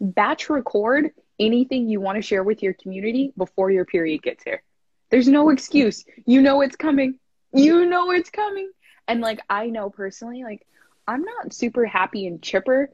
Batch 0.00 0.50
record 0.50 1.10
anything 1.38 1.88
you 1.88 2.00
want 2.00 2.16
to 2.16 2.22
share 2.22 2.42
with 2.42 2.62
your 2.62 2.74
community 2.74 3.32
before 3.36 3.70
your 3.70 3.84
period 3.84 4.22
gets 4.22 4.42
here. 4.42 4.62
There's 5.10 5.28
no 5.28 5.50
excuse. 5.50 6.04
You 6.26 6.42
know 6.42 6.60
it's 6.60 6.76
coming. 6.76 7.18
You 7.52 7.86
know 7.86 8.10
it's 8.10 8.30
coming. 8.30 8.70
And 9.06 9.20
like, 9.20 9.40
I 9.48 9.66
know 9.66 9.90
personally, 9.90 10.42
like, 10.42 10.66
I'm 11.10 11.22
not 11.22 11.52
super 11.52 11.84
happy 11.84 12.28
and 12.28 12.40
chipper 12.40 12.88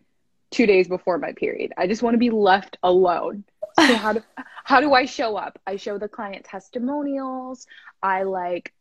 two 0.50 0.64
days 0.64 0.88
before 0.88 1.18
my 1.18 1.32
period. 1.32 1.74
I 1.76 1.86
just 1.86 2.02
want 2.02 2.14
to 2.14 2.18
be 2.18 2.30
left 2.30 2.78
alone. 2.82 3.44
So 3.78 3.94
how 3.94 4.14
do 4.14 4.22
how 4.64 4.80
do 4.80 4.94
I 4.94 5.04
show 5.04 5.36
up? 5.36 5.58
I 5.66 5.76
show 5.76 5.98
the 5.98 6.08
client 6.08 6.46
testimonials. 6.46 7.66
I 8.02 8.22
like 8.22 8.72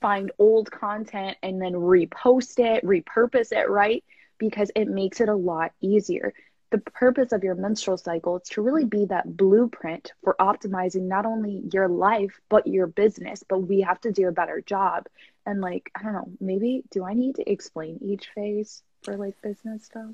find 0.00 0.32
old 0.40 0.68
content 0.68 1.36
and 1.44 1.62
then 1.62 1.74
repost 1.74 2.58
it, 2.58 2.84
repurpose 2.84 3.52
it, 3.52 3.70
right? 3.70 4.02
Because 4.38 4.72
it 4.74 4.88
makes 4.88 5.20
it 5.20 5.28
a 5.28 5.34
lot 5.34 5.70
easier. 5.80 6.34
The 6.70 6.78
purpose 6.78 7.30
of 7.30 7.44
your 7.44 7.54
menstrual 7.54 7.98
cycle 7.98 8.38
is 8.38 8.48
to 8.48 8.62
really 8.62 8.84
be 8.84 9.04
that 9.04 9.36
blueprint 9.36 10.12
for 10.24 10.34
optimizing 10.40 11.02
not 11.02 11.24
only 11.24 11.62
your 11.72 11.86
life 11.86 12.40
but 12.48 12.66
your 12.66 12.88
business. 12.88 13.44
But 13.48 13.60
we 13.60 13.82
have 13.82 14.00
to 14.00 14.10
do 14.10 14.26
a 14.26 14.32
better 14.32 14.60
job. 14.60 15.06
And 15.46 15.60
like, 15.60 15.90
I 15.94 16.02
don't 16.02 16.12
know, 16.12 16.28
maybe 16.40 16.82
do 16.90 17.04
I 17.04 17.14
need 17.14 17.36
to 17.36 17.50
explain 17.50 17.98
each 18.02 18.28
phase 18.34 18.82
for 19.02 19.16
like 19.16 19.40
business 19.42 19.84
stuff? 19.84 20.10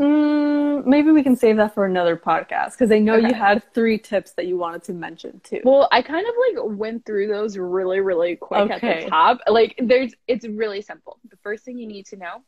Mm, 0.00 0.86
maybe 0.86 1.12
we 1.12 1.22
can 1.22 1.36
save 1.36 1.58
that 1.58 1.74
for 1.74 1.84
another 1.84 2.16
podcast 2.16 2.72
because 2.72 2.90
I 2.90 2.98
know 2.98 3.16
okay. 3.16 3.28
you 3.28 3.34
had 3.34 3.62
three 3.74 3.98
tips 3.98 4.32
that 4.32 4.46
you 4.46 4.56
wanted 4.56 4.84
to 4.84 4.94
mention 4.94 5.40
too. 5.44 5.60
Well, 5.64 5.86
I 5.92 6.02
kind 6.02 6.26
of 6.26 6.34
like 6.48 6.78
went 6.78 7.04
through 7.04 7.28
those 7.28 7.58
really, 7.58 8.00
really 8.00 8.36
quick 8.36 8.70
okay. 8.70 8.74
at 8.74 9.04
the 9.04 9.10
top. 9.10 9.40
Like, 9.46 9.78
there's, 9.78 10.14
it's 10.26 10.46
really 10.46 10.80
simple. 10.80 11.18
The 11.30 11.36
first 11.42 11.64
thing 11.64 11.78
you 11.78 11.86
need 11.86 12.06
to 12.06 12.16
know 12.16 12.42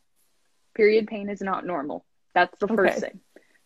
period 0.74 1.06
pain 1.06 1.28
is 1.28 1.40
not 1.40 1.64
normal. 1.66 2.04
That's 2.34 2.58
the 2.58 2.66
first 2.66 2.98
okay. 2.98 3.08
thing. 3.10 3.20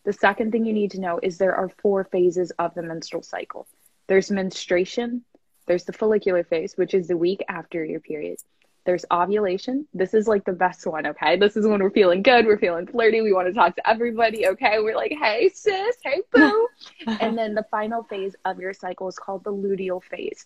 The 0.05 0.13
second 0.13 0.51
thing 0.51 0.65
you 0.65 0.73
need 0.73 0.91
to 0.91 0.99
know 0.99 1.19
is 1.23 1.37
there 1.37 1.55
are 1.55 1.69
four 1.81 2.03
phases 2.03 2.51
of 2.59 2.75
the 2.75 2.83
menstrual 2.83 3.23
cycle 3.23 3.67
there's 4.09 4.31
menstruation, 4.31 5.23
there's 5.69 5.83
the 5.83 5.93
follicular 5.93 6.43
phase, 6.43 6.75
which 6.77 6.95
is 6.95 7.07
the 7.07 7.15
week 7.15 7.43
after 7.47 7.85
your 7.85 7.99
period. 7.99 8.39
There's 8.85 9.05
ovulation. 9.11 9.87
This 9.93 10.15
is 10.15 10.27
like 10.27 10.43
the 10.43 10.51
best 10.51 10.87
one, 10.87 11.05
okay? 11.05 11.37
This 11.37 11.55
is 11.55 11.67
when 11.67 11.79
we're 11.79 11.91
feeling 11.91 12.23
good, 12.23 12.47
we're 12.47 12.57
feeling 12.57 12.87
flirty, 12.87 13.21
we 13.21 13.31
want 13.31 13.49
to 13.49 13.53
talk 13.53 13.75
to 13.75 13.87
everybody, 13.87 14.47
okay? 14.47 14.79
We're 14.79 14.95
like, 14.95 15.11
hey, 15.11 15.51
sis, 15.53 15.95
hey, 16.03 16.23
boo. 16.33 16.67
and 17.07 17.37
then 17.37 17.53
the 17.53 17.67
final 17.69 18.01
phase 18.01 18.35
of 18.45 18.59
your 18.59 18.73
cycle 18.73 19.07
is 19.09 19.19
called 19.19 19.43
the 19.43 19.53
luteal 19.53 20.03
phase. 20.03 20.43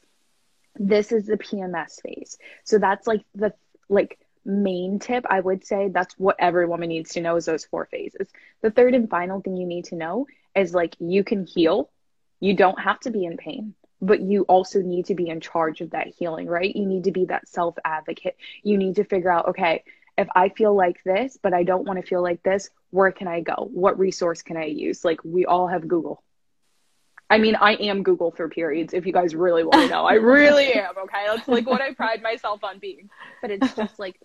This 0.76 1.14
is 1.14 1.26
the 1.26 1.38
PMS 1.38 2.02
phase. 2.02 2.38
So 2.66 2.78
that's 2.78 3.08
like 3.08 3.24
the 3.34 3.54
like 3.88 4.20
main 4.44 5.00
tip 5.00 5.26
I 5.30 5.40
would 5.40 5.66
say 5.66 5.88
that's 5.88 6.16
what 6.18 6.36
every 6.38 6.66
woman 6.68 6.90
needs 6.90 7.12
to 7.12 7.22
know 7.22 7.38
is 7.38 7.46
those 7.46 7.64
four 7.64 7.86
phases. 7.86 8.28
The 8.62 8.72
third 8.72 8.94
and 8.94 9.10
final 9.10 9.40
thing 9.40 9.56
you 9.56 9.68
need 9.68 9.86
to 9.86 9.96
know 9.96 10.28
is 10.54 10.74
like 10.74 10.98
you 11.00 11.24
can 11.24 11.46
heal. 11.46 11.90
You 12.42 12.58
don't 12.58 12.78
have 12.82 13.00
to 13.02 13.10
be 13.10 13.24
in 13.24 13.38
pain 13.38 13.74
but 14.04 14.20
you 14.20 14.44
also 14.44 14.82
need 14.82 15.06
to 15.06 15.16
be 15.16 15.30
in 15.30 15.40
charge 15.40 15.82
of 15.82 15.92
that 15.92 16.08
healing, 16.08 16.48
right? 16.48 16.76
You 16.76 16.86
need 16.86 17.06
to 17.06 17.12
be 17.12 17.26
that 17.26 17.48
self 17.48 17.76
advocate. 17.86 18.36
You 18.62 18.78
need 18.78 18.98
to 18.98 19.04
figure 19.06 19.32
out, 19.32 19.50
okay, 19.50 19.84
if 20.18 20.28
I 20.36 20.50
feel 20.50 20.76
like 20.76 21.02
this, 21.04 21.38
but 21.42 21.54
I 21.54 21.64
don't 21.64 21.86
want 21.86 22.00
to 22.00 22.06
feel 22.06 22.22
like 22.22 22.44
this, 22.44 22.70
where 22.92 23.12
can 23.12 23.28
I 23.28 23.42
go? 23.42 23.70
What 23.72 23.98
resource 23.98 24.42
can 24.42 24.58
I 24.58 24.66
use? 24.66 25.04
Like, 25.06 25.24
we 25.24 25.46
all 25.46 25.68
have 25.68 25.88
Google. 25.88 26.22
I 27.30 27.38
mean, 27.40 27.56
I 27.56 27.74
am 27.76 28.04
Google 28.04 28.32
for 28.32 28.48
periods, 28.50 28.94
if 28.94 29.08
you 29.08 29.14
guys 29.14 29.34
really 29.34 29.64
want 29.64 29.82
to 29.84 29.88
know. 29.96 30.06
I 30.06 30.16
really 30.16 30.74
am, 30.74 30.96
okay? 31.04 31.26
That's 31.26 31.48
like 31.48 31.66
what 31.66 31.82
I 31.82 31.94
pride 31.94 32.22
myself 32.22 32.64
on 32.64 32.80
being. 32.80 33.10
But 33.42 33.52
it's 33.52 33.74
just 33.76 33.98
like, 33.98 34.20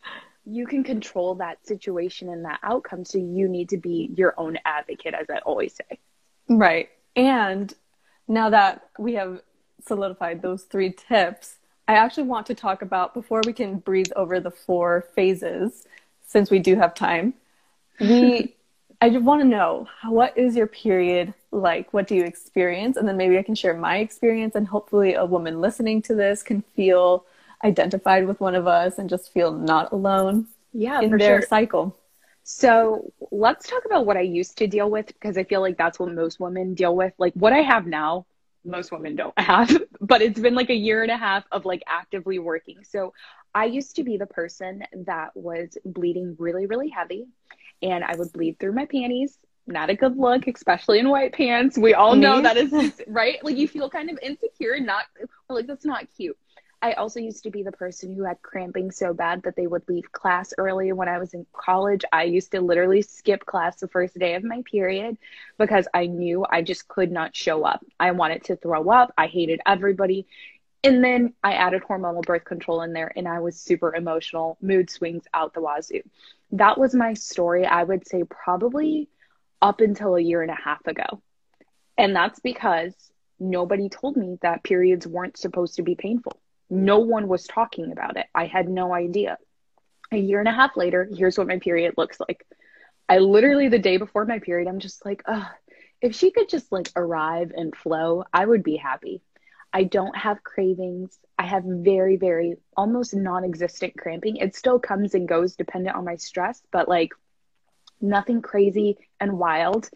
you 0.44 0.66
can 0.66 0.82
control 0.82 1.36
that 1.36 1.64
situation 1.66 2.28
and 2.28 2.44
that 2.44 2.58
outcome. 2.62 3.04
So 3.04 3.18
you 3.18 3.48
need 3.48 3.70
to 3.70 3.78
be 3.78 4.10
your 4.14 4.34
own 4.36 4.58
advocate, 4.64 5.14
as 5.14 5.26
I 5.30 5.38
always 5.38 5.74
say. 5.74 6.00
Right. 6.48 6.90
And 7.14 7.72
now 8.26 8.50
that 8.50 8.82
we 8.98 9.14
have 9.14 9.40
solidified 9.86 10.42
those 10.42 10.64
three 10.64 10.90
tips, 10.92 11.56
I 11.86 11.94
actually 11.94 12.24
want 12.24 12.46
to 12.46 12.54
talk 12.54 12.82
about 12.82 13.14
before 13.14 13.40
we 13.46 13.52
can 13.52 13.78
breeze 13.78 14.12
over 14.14 14.40
the 14.40 14.50
four 14.50 15.06
phases, 15.14 15.86
since 16.26 16.50
we 16.50 16.58
do 16.58 16.76
have 16.76 16.94
time. 16.94 17.34
We, 17.98 18.54
I 19.00 19.08
just 19.08 19.24
want 19.24 19.40
to 19.40 19.48
know 19.48 19.88
what 20.04 20.36
is 20.36 20.54
your 20.56 20.66
period 20.66 21.32
like? 21.50 21.92
What 21.94 22.06
do 22.06 22.14
you 22.14 22.24
experience? 22.24 22.96
And 22.96 23.08
then 23.08 23.16
maybe 23.16 23.38
I 23.38 23.42
can 23.42 23.54
share 23.54 23.74
my 23.74 23.98
experience, 23.98 24.54
and 24.54 24.68
hopefully, 24.68 25.14
a 25.14 25.24
woman 25.24 25.60
listening 25.60 26.02
to 26.02 26.14
this 26.14 26.42
can 26.42 26.62
feel 26.76 27.24
identified 27.64 28.26
with 28.26 28.40
one 28.40 28.54
of 28.54 28.66
us 28.66 28.98
and 28.98 29.08
just 29.08 29.32
feel 29.32 29.52
not 29.52 29.92
alone. 29.92 30.46
Yeah, 30.72 31.00
in 31.00 31.16
their 31.16 31.40
sure. 31.40 31.48
cycle. 31.48 31.96
So 32.44 33.12
let's 33.30 33.68
talk 33.68 33.84
about 33.84 34.06
what 34.06 34.16
I 34.16 34.22
used 34.22 34.56
to 34.58 34.66
deal 34.66 34.90
with 34.90 35.06
because 35.06 35.36
I 35.36 35.44
feel 35.44 35.60
like 35.60 35.76
that's 35.76 35.98
what 35.98 36.12
most 36.12 36.40
women 36.40 36.74
deal 36.74 36.94
with. 36.94 37.12
Like 37.18 37.34
what 37.34 37.52
I 37.52 37.60
have 37.60 37.86
now 37.86 38.26
most 38.68 38.92
women 38.92 39.16
don't 39.16 39.38
have, 39.38 39.70
but 40.00 40.22
it's 40.22 40.38
been 40.38 40.54
like 40.54 40.70
a 40.70 40.74
year 40.74 41.02
and 41.02 41.10
a 41.10 41.16
half 41.16 41.44
of 41.50 41.64
like 41.64 41.82
actively 41.86 42.38
working. 42.38 42.84
So 42.84 43.12
I 43.54 43.64
used 43.64 43.96
to 43.96 44.04
be 44.04 44.16
the 44.16 44.26
person 44.26 44.84
that 45.06 45.30
was 45.34 45.76
bleeding 45.84 46.36
really, 46.38 46.66
really 46.66 46.88
heavy, 46.88 47.26
and 47.82 48.04
I 48.04 48.14
would 48.16 48.32
bleed 48.32 48.58
through 48.58 48.72
my 48.72 48.86
panties. 48.86 49.38
Not 49.66 49.90
a 49.90 49.94
good 49.94 50.16
look, 50.16 50.46
especially 50.46 50.98
in 50.98 51.10
white 51.10 51.34
pants. 51.34 51.76
We 51.76 51.92
all 51.92 52.16
know 52.16 52.40
mm-hmm. 52.40 52.44
that 52.44 52.56
is 52.56 53.02
right. 53.08 53.42
Like 53.44 53.56
you 53.56 53.68
feel 53.68 53.90
kind 53.90 54.08
of 54.10 54.18
insecure, 54.22 54.80
not 54.80 55.04
like 55.50 55.66
that's 55.66 55.84
not 55.84 56.06
cute. 56.16 56.38
I 56.80 56.92
also 56.92 57.18
used 57.18 57.42
to 57.42 57.50
be 57.50 57.64
the 57.64 57.72
person 57.72 58.14
who 58.14 58.22
had 58.22 58.40
cramping 58.40 58.92
so 58.92 59.12
bad 59.12 59.42
that 59.42 59.56
they 59.56 59.66
would 59.66 59.88
leave 59.88 60.12
class 60.12 60.54
early. 60.58 60.92
When 60.92 61.08
I 61.08 61.18
was 61.18 61.34
in 61.34 61.44
college, 61.52 62.04
I 62.12 62.22
used 62.22 62.52
to 62.52 62.60
literally 62.60 63.02
skip 63.02 63.44
class 63.44 63.80
the 63.80 63.88
first 63.88 64.16
day 64.16 64.34
of 64.36 64.44
my 64.44 64.62
period 64.62 65.18
because 65.58 65.88
I 65.92 66.06
knew 66.06 66.46
I 66.48 66.62
just 66.62 66.86
could 66.86 67.10
not 67.10 67.34
show 67.34 67.64
up. 67.64 67.84
I 67.98 68.12
wanted 68.12 68.44
to 68.44 68.56
throw 68.56 68.90
up. 68.90 69.12
I 69.18 69.26
hated 69.26 69.60
everybody. 69.66 70.26
And 70.84 71.02
then 71.02 71.34
I 71.42 71.54
added 71.54 71.82
hormonal 71.82 72.22
birth 72.22 72.44
control 72.44 72.82
in 72.82 72.92
there 72.92 73.12
and 73.16 73.26
I 73.26 73.40
was 73.40 73.58
super 73.58 73.92
emotional, 73.92 74.56
mood 74.62 74.88
swings 74.88 75.24
out 75.34 75.54
the 75.54 75.60
wazoo. 75.60 76.02
That 76.52 76.78
was 76.78 76.94
my 76.94 77.14
story, 77.14 77.66
I 77.66 77.82
would 77.82 78.06
say, 78.06 78.22
probably 78.22 79.08
up 79.60 79.80
until 79.80 80.14
a 80.14 80.20
year 80.20 80.42
and 80.42 80.50
a 80.52 80.54
half 80.54 80.86
ago. 80.86 81.20
And 81.96 82.14
that's 82.14 82.38
because 82.38 82.94
nobody 83.40 83.88
told 83.88 84.16
me 84.16 84.38
that 84.42 84.62
periods 84.62 85.08
weren't 85.08 85.36
supposed 85.36 85.74
to 85.76 85.82
be 85.82 85.96
painful 85.96 86.40
no 86.70 87.00
one 87.00 87.28
was 87.28 87.44
talking 87.44 87.92
about 87.92 88.16
it. 88.16 88.26
I 88.34 88.46
had 88.46 88.68
no 88.68 88.92
idea. 88.92 89.38
A 90.12 90.16
year 90.16 90.38
and 90.38 90.48
a 90.48 90.52
half 90.52 90.76
later, 90.76 91.08
here's 91.10 91.36
what 91.36 91.46
my 91.46 91.58
period 91.58 91.94
looks 91.96 92.18
like. 92.20 92.46
I 93.08 93.18
literally, 93.18 93.68
the 93.68 93.78
day 93.78 93.96
before 93.96 94.24
my 94.24 94.38
period, 94.38 94.68
I'm 94.68 94.80
just 94.80 95.04
like, 95.04 95.22
oh, 95.26 95.48
if 96.00 96.14
she 96.14 96.30
could 96.30 96.48
just 96.48 96.70
like 96.70 96.90
arrive 96.94 97.52
and 97.54 97.74
flow, 97.74 98.24
I 98.32 98.44
would 98.44 98.62
be 98.62 98.76
happy. 98.76 99.22
I 99.72 99.84
don't 99.84 100.16
have 100.16 100.42
cravings. 100.42 101.18
I 101.38 101.44
have 101.46 101.64
very, 101.64 102.16
very 102.16 102.56
almost 102.76 103.14
non 103.14 103.44
existent 103.44 103.94
cramping. 103.98 104.36
It 104.36 104.56
still 104.56 104.78
comes 104.78 105.14
and 105.14 105.28
goes 105.28 105.56
dependent 105.56 105.96
on 105.96 106.04
my 106.04 106.16
stress, 106.16 106.62
but 106.72 106.88
like 106.88 107.12
nothing 108.00 108.42
crazy 108.42 108.98
and 109.20 109.38
wild. 109.38 109.90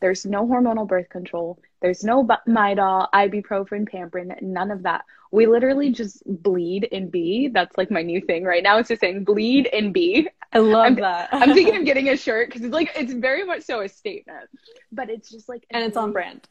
There's 0.00 0.26
no 0.26 0.46
hormonal 0.46 0.88
birth 0.88 1.08
control. 1.08 1.60
There's 1.82 2.04
no 2.04 2.24
Midol, 2.24 3.08
ibuprofen, 3.12 3.90
Pamprin, 3.90 4.40
none 4.40 4.70
of 4.70 4.84
that. 4.84 5.04
We 5.32 5.46
literally 5.46 5.90
just 5.90 6.22
bleed 6.26 6.88
and 6.92 7.10
be. 7.10 7.48
That's 7.48 7.76
like 7.76 7.90
my 7.90 8.02
new 8.02 8.20
thing 8.20 8.44
right 8.44 8.62
now. 8.62 8.78
It's 8.78 8.88
just 8.88 9.00
saying 9.00 9.24
bleed 9.24 9.66
and 9.66 9.92
be. 9.92 10.28
I 10.52 10.58
love 10.58 10.86
I'm, 10.86 10.94
that. 10.96 11.30
I'm 11.32 11.54
thinking 11.54 11.76
of 11.76 11.84
getting 11.86 12.08
a 12.08 12.16
shirt 12.16 12.48
because 12.48 12.62
it's 12.62 12.72
like 12.72 12.92
it's 12.94 13.12
very 13.12 13.44
much 13.44 13.62
so 13.62 13.80
a 13.80 13.88
statement, 13.88 14.48
but 14.92 15.10
it's 15.10 15.30
just 15.30 15.48
like 15.48 15.64
and 15.70 15.82
it's 15.82 15.96
on 15.96 16.12
brand. 16.12 16.46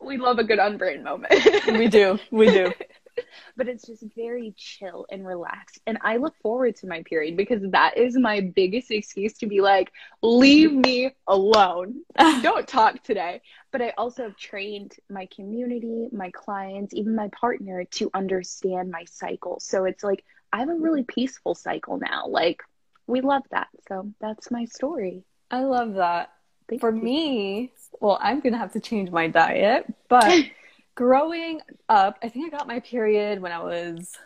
We 0.00 0.18
love 0.18 0.38
a 0.38 0.44
good 0.44 0.58
on 0.58 0.76
brand 0.76 1.04
moment. 1.04 1.32
we 1.66 1.88
do. 1.88 2.18
We 2.30 2.50
do. 2.50 2.72
but 3.56 3.68
it's 3.68 3.86
just 3.86 4.04
very 4.16 4.54
chill 4.56 5.06
and 5.10 5.26
relaxed. 5.26 5.80
And 5.86 5.98
I 6.02 6.16
look 6.16 6.34
forward 6.42 6.76
to 6.76 6.86
my 6.86 7.02
period 7.02 7.36
because 7.36 7.62
that 7.70 7.96
is 7.96 8.16
my 8.16 8.40
biggest 8.40 8.90
excuse 8.90 9.34
to 9.34 9.46
be 9.46 9.60
like, 9.60 9.92
leave 10.22 10.72
me 10.72 11.10
alone. 11.26 12.02
Don't 12.42 12.66
talk 12.66 13.02
today. 13.02 13.40
But 13.72 13.82
I 13.82 13.92
also 13.96 14.24
have 14.24 14.36
trained 14.36 14.94
my 15.10 15.28
community, 15.34 16.08
my 16.12 16.30
clients, 16.30 16.94
even 16.94 17.14
my 17.14 17.28
partner 17.28 17.84
to 17.92 18.10
understand 18.14 18.90
my 18.90 19.04
cycle. 19.06 19.60
So 19.60 19.84
it's 19.84 20.04
like 20.04 20.24
I 20.52 20.58
have 20.60 20.68
a 20.68 20.74
really 20.74 21.02
peaceful 21.04 21.54
cycle 21.54 21.98
now. 21.98 22.26
Like 22.28 22.62
we 23.06 23.20
love 23.20 23.42
that. 23.50 23.68
So 23.88 24.12
that's 24.20 24.50
my 24.50 24.64
story. 24.66 25.24
I 25.50 25.60
love 25.60 25.94
that. 25.94 26.30
Thank 26.68 26.80
For 26.80 26.94
you. 26.94 27.02
me, 27.02 27.72
well, 28.00 28.18
I'm 28.22 28.40
going 28.40 28.52
to 28.52 28.58
have 28.58 28.72
to 28.72 28.80
change 28.80 29.10
my 29.10 29.28
diet, 29.28 29.84
but 30.08 30.44
growing 30.94 31.60
up, 31.88 32.18
I 32.22 32.28
think 32.28 32.52
I 32.52 32.56
got 32.56 32.66
my 32.66 32.80
period 32.80 33.40
when 33.40 33.52
I 33.52 33.62
was 33.62 34.16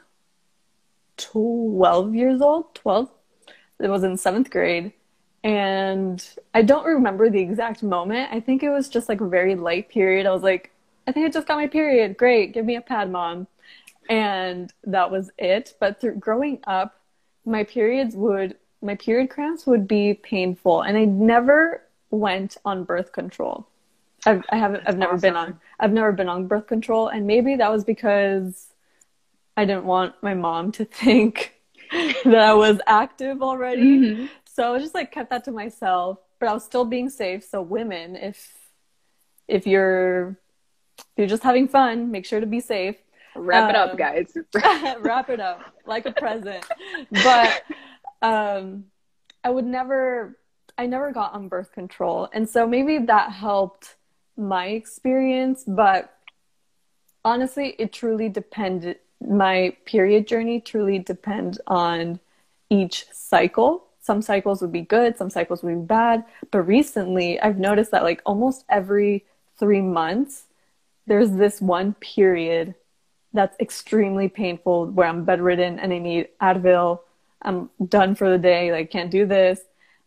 12 1.16 2.14
years 2.14 2.40
old, 2.40 2.75
12. 2.75 3.10
It 3.80 3.88
was 3.88 4.02
in 4.02 4.16
seventh 4.16 4.50
grade. 4.50 4.92
And 5.44 6.26
I 6.52 6.62
don't 6.62 6.84
remember 6.84 7.30
the 7.30 7.40
exact 7.40 7.82
moment. 7.82 8.32
I 8.32 8.40
think 8.40 8.62
it 8.62 8.70
was 8.70 8.88
just 8.88 9.08
like 9.08 9.20
a 9.20 9.28
very 9.28 9.54
light 9.54 9.88
period. 9.88 10.26
I 10.26 10.32
was 10.32 10.42
like, 10.42 10.72
I 11.06 11.12
think 11.12 11.26
I 11.26 11.30
just 11.30 11.46
got 11.46 11.56
my 11.56 11.68
period. 11.68 12.16
Great. 12.16 12.52
Give 12.52 12.64
me 12.64 12.76
a 12.76 12.80
pad, 12.80 13.10
mom. 13.10 13.46
And 14.10 14.72
that 14.84 15.10
was 15.10 15.30
it. 15.38 15.75
But 15.78 16.00
through 16.00 16.16
growing 16.16 16.58
up, 16.66 17.00
my 17.44 17.64
periods 17.64 18.16
would, 18.16 18.56
my 18.82 18.94
period 18.96 19.30
cramps 19.30 19.66
would 19.66 19.87
be 19.87 20.14
painful. 20.14 20.82
And 20.82 20.98
I 20.98 21.04
never 21.04 21.82
went 22.10 22.56
on 22.64 22.84
birth 22.84 23.12
control. 23.12 23.66
I've, 24.26 24.42
I 24.50 24.56
haven't. 24.56 24.82
I've 24.87 24.98
never 24.98 25.14
awesome. 25.14 25.20
been 25.20 25.37
on. 25.37 25.60
I've 25.78 25.92
never 25.92 26.12
been 26.12 26.28
on 26.28 26.46
birth 26.46 26.66
control, 26.66 27.08
and 27.08 27.26
maybe 27.26 27.56
that 27.56 27.70
was 27.70 27.84
because 27.84 28.68
I 29.56 29.64
didn't 29.64 29.84
want 29.84 30.14
my 30.22 30.34
mom 30.34 30.72
to 30.72 30.84
think 31.02 31.54
that 31.90 32.34
I 32.34 32.54
was 32.54 32.80
active 32.87 33.42
already. 33.42 33.82
Mm-hmm. 33.82 34.26
So 34.44 34.75
I 34.75 34.78
just 34.78 34.94
like 34.94 35.12
kept 35.12 35.30
that 35.30 35.44
to 35.44 35.52
myself. 35.52 36.18
But 36.40 36.48
I 36.48 36.52
was 36.52 36.64
still 36.64 36.84
being 36.84 37.10
safe. 37.10 37.44
So 37.44 37.62
women, 37.62 38.16
if 38.16 38.56
if 39.46 39.66
you're 39.66 40.38
if 40.98 41.06
you're 41.16 41.26
just 41.26 41.42
having 41.42 41.68
fun, 41.68 42.10
make 42.10 42.26
sure 42.26 42.40
to 42.40 42.46
be 42.46 42.60
safe. 42.60 42.96
Wrap 43.34 43.64
um, 43.64 43.70
it 43.70 43.76
up, 43.76 43.90
um, 43.90 43.96
guys. 43.96 44.37
wrap 45.00 45.30
it 45.30 45.40
up 45.40 45.60
like 45.87 46.06
a 46.06 46.12
present. 46.12 46.64
But 47.10 47.62
um, 48.22 48.84
I 49.44 49.50
would 49.50 49.66
never. 49.66 50.38
I 50.76 50.87
never 50.87 51.10
got 51.10 51.34
on 51.34 51.48
birth 51.48 51.72
control, 51.72 52.28
and 52.32 52.48
so 52.48 52.64
maybe 52.64 52.98
that 52.98 53.32
helped 53.32 53.96
my 54.38 54.66
experience, 54.68 55.64
but 55.66 56.14
honestly, 57.25 57.75
it 57.78 57.92
truly 57.92 58.28
depended. 58.28 58.99
My 59.21 59.76
period 59.85 60.26
journey 60.26 60.61
truly 60.61 60.99
depends 60.99 61.61
on 61.66 62.21
each 62.71 63.07
cycle. 63.12 63.85
Some 64.00 64.23
cycles 64.23 64.62
would 64.62 64.73
be 64.73 64.83
good, 64.83 65.18
some 65.18 65.28
cycles 65.28 65.62
would 65.62 65.75
be 65.75 65.87
bad. 65.87 66.25
But 66.50 66.62
recently, 66.62 67.40
I've 67.40 67.59
noticed 67.59 67.90
that 67.90 68.04
like 68.04 68.23
almost 68.25 68.64
every 68.68 69.25
three 69.59 69.83
months, 69.83 70.45
there's 71.07 71.33
this 71.33 71.61
one 71.61 71.95
period 71.95 72.75
that's 73.33 73.59
extremely 73.61 74.28
painful 74.28 74.87
where 74.87 75.07
I'm 75.07 75.25
bedridden 75.25 75.78
and 75.78 75.92
I 75.92 75.99
need 75.99 76.28
Advil. 76.40 77.00
I'm 77.42 77.71
done 77.87 78.14
for 78.14 78.30
the 78.30 78.38
day, 78.38 78.73
like 78.73 78.90
can't 78.90 79.11
do 79.11 79.26
this. 79.26 79.61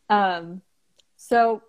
Um, 0.09 0.61
so 1.17 1.61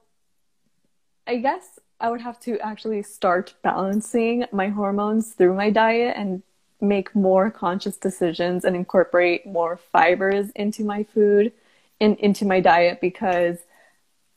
I 1.27 1.37
guess 1.37 1.79
I 2.03 2.11
would 2.11 2.21
have 2.21 2.41
to 2.41 2.59
actually 2.59 3.03
start 3.05 3.55
balancing 3.63 4.45
my 4.53 4.69
hormones 4.69 5.33
through 5.35 5.55
my 5.55 5.71
diet 5.71 6.17
and 6.17 6.43
make 6.81 7.15
more 7.15 7.49
conscious 7.49 7.97
decisions 7.97 8.65
and 8.65 8.75
incorporate 8.75 9.47
more 9.47 9.77
fibers 9.77 10.51
into 10.51 10.85
my 10.85 11.05
food 11.05 11.53
and 12.01 12.19
into 12.19 12.45
my 12.45 12.59
diet 12.59 13.01
because 13.01 13.59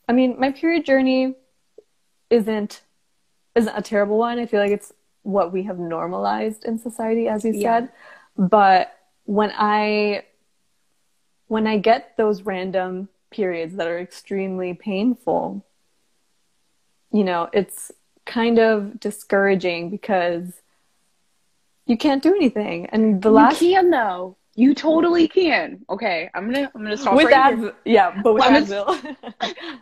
I 0.08 0.12
mean, 0.12 0.38
my 0.38 0.52
period 0.52 0.86
journey 0.86 1.34
isn't 2.30 2.82
isn't 3.56 3.76
a 3.76 3.82
terrible 3.82 4.18
one. 4.18 4.38
I 4.38 4.46
feel 4.46 4.60
like 4.60 4.70
it's 4.70 4.92
what 5.22 5.52
we 5.52 5.64
have 5.64 5.78
normalized 5.78 6.64
in 6.64 6.78
society 6.78 7.26
as 7.26 7.44
you 7.44 7.52
yeah. 7.52 7.80
said. 7.80 7.92
But 8.38 8.96
when 9.24 9.52
I 9.56 10.24
when 11.48 11.66
I 11.66 11.78
get 11.78 12.16
those 12.16 12.42
random 12.42 13.08
periods 13.30 13.74
that 13.74 13.88
are 13.88 13.98
extremely 13.98 14.74
painful, 14.74 15.65
you 17.16 17.24
know, 17.24 17.48
it's 17.50 17.90
kind 18.26 18.58
of 18.58 19.00
discouraging 19.00 19.88
because 19.88 20.52
you 21.86 21.96
can't 21.96 22.22
do 22.22 22.34
anything. 22.34 22.86
And 22.86 23.22
the 23.22 23.30
last 23.30 23.62
You 23.62 23.74
can 23.74 23.90
though. 23.90 24.36
You 24.54 24.74
totally 24.74 25.28
can. 25.28 25.84
Okay, 25.88 26.30
I'm 26.34 26.50
gonna 26.50 26.70
I'm 26.74 26.82
gonna 26.82 26.96
stop 26.96 27.14
with 27.14 27.26
right 27.26 27.54
Advil. 27.54 27.74
Yeah, 27.86 28.20
but 28.22 28.34
with 28.34 28.42
Advil. 28.44 29.16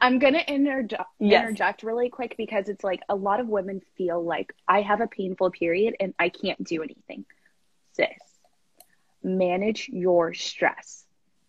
I'm 0.01 0.21
gonna 0.21 0.39
interject 0.49 1.03
yes. 1.19 1.43
interject 1.43 1.83
really 1.83 2.09
quick 2.09 2.37
because 2.37 2.69
it's 2.69 2.85
like 2.85 3.01
a 3.09 3.17
lot 3.17 3.41
of 3.41 3.49
women 3.49 3.81
feel 3.97 4.23
like 4.23 4.53
I 4.69 4.83
have 4.83 5.01
a 5.01 5.09
painful 5.09 5.51
period 5.51 5.97
and 5.99 6.15
I 6.19 6.29
can't 6.29 6.63
do 6.63 6.83
anything. 6.85 7.25
Sis, 7.95 8.09
manage 9.25 9.89
your 9.89 10.35
stress 10.35 11.04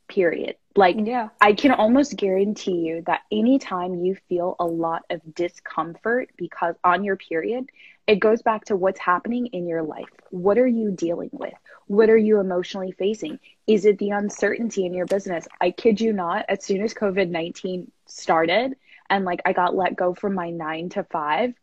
period. 0.07 0.55
Like, 0.75 0.97
yeah. 0.99 1.29
I 1.39 1.53
can 1.53 1.71
almost 1.71 2.17
guarantee 2.17 2.79
you 2.79 3.03
that 3.07 3.21
anytime 3.31 3.95
you 3.95 4.17
feel 4.27 4.55
a 4.59 4.65
lot 4.65 5.03
of 5.09 5.21
discomfort 5.33 6.29
because 6.37 6.75
on 6.83 7.03
your 7.03 7.15
period, 7.15 7.69
it 8.07 8.19
goes 8.19 8.41
back 8.41 8.65
to 8.65 8.75
what's 8.75 8.99
happening 8.99 9.47
in 9.47 9.67
your 9.67 9.83
life. 9.83 10.09
What 10.29 10.57
are 10.57 10.67
you 10.67 10.91
dealing 10.91 11.29
with? 11.31 11.53
What 11.87 12.09
are 12.09 12.17
you 12.17 12.39
emotionally 12.39 12.91
facing? 12.91 13.39
Is 13.67 13.85
it 13.85 13.97
the 13.99 14.09
uncertainty 14.09 14.85
in 14.85 14.93
your 14.93 15.05
business? 15.05 15.47
I 15.61 15.71
kid 15.71 16.01
you 16.01 16.13
not, 16.13 16.45
as 16.49 16.63
soon 16.63 16.83
as 16.83 16.93
COVID 16.93 17.29
19 17.29 17.91
started 18.05 18.75
and 19.09 19.25
like 19.25 19.41
I 19.45 19.53
got 19.53 19.75
let 19.75 19.95
go 19.95 20.13
from 20.13 20.33
my 20.33 20.49
nine 20.49 20.89
to 20.89 21.03
five, 21.03 21.53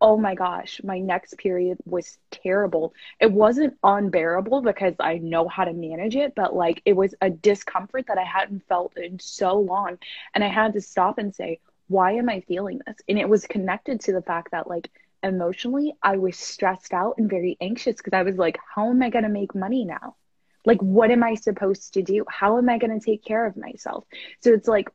oh 0.00 0.16
my 0.16 0.34
gosh, 0.34 0.80
my 0.82 0.98
next 0.98 1.36
period 1.36 1.78
was 1.84 2.18
terrible. 2.30 2.94
It 3.20 3.30
wasn't 3.30 3.76
unbearable 3.82 4.62
because 4.62 4.94
I 4.98 5.18
know 5.18 5.46
how 5.48 5.64
to 5.64 5.72
manage 5.72 6.16
it, 6.16 6.34
but 6.34 6.54
like 6.54 6.80
it 6.84 6.94
was 6.94 7.14
a 7.20 7.28
discomfort 7.30 8.06
that 8.08 8.18
I 8.18 8.24
hadn't 8.24 8.66
felt 8.66 8.96
in 8.96 9.18
so 9.18 9.58
long. 9.58 9.98
And 10.34 10.42
I 10.42 10.48
had 10.48 10.72
to 10.72 10.80
stop 10.80 11.18
and 11.18 11.34
say, 11.34 11.60
why 11.88 12.12
am 12.12 12.28
I 12.28 12.40
feeling 12.40 12.80
this? 12.86 12.96
And 13.08 13.18
it 13.18 13.28
was 13.28 13.46
connected 13.46 14.00
to 14.02 14.12
the 14.12 14.22
fact 14.22 14.52
that 14.52 14.68
like 14.68 14.90
emotionally, 15.22 15.94
I 16.02 16.16
was 16.16 16.38
stressed 16.38 16.94
out 16.94 17.16
and 17.18 17.28
very 17.28 17.58
anxious 17.60 17.96
because 17.96 18.14
I 18.14 18.22
was 18.22 18.36
like, 18.36 18.58
how 18.74 18.88
am 18.88 19.02
I 19.02 19.10
going 19.10 19.24
to 19.24 19.30
make 19.30 19.54
money 19.54 19.84
now? 19.84 20.16
Like, 20.64 20.80
what 20.80 21.10
am 21.10 21.22
I 21.22 21.34
supposed 21.34 21.94
to 21.94 22.02
do? 22.02 22.24
How 22.28 22.58
am 22.58 22.68
I 22.68 22.78
going 22.78 22.98
to 22.98 23.04
take 23.04 23.24
care 23.24 23.46
of 23.46 23.56
myself? 23.56 24.04
So 24.40 24.52
it's 24.52 24.68
like, 24.68 24.90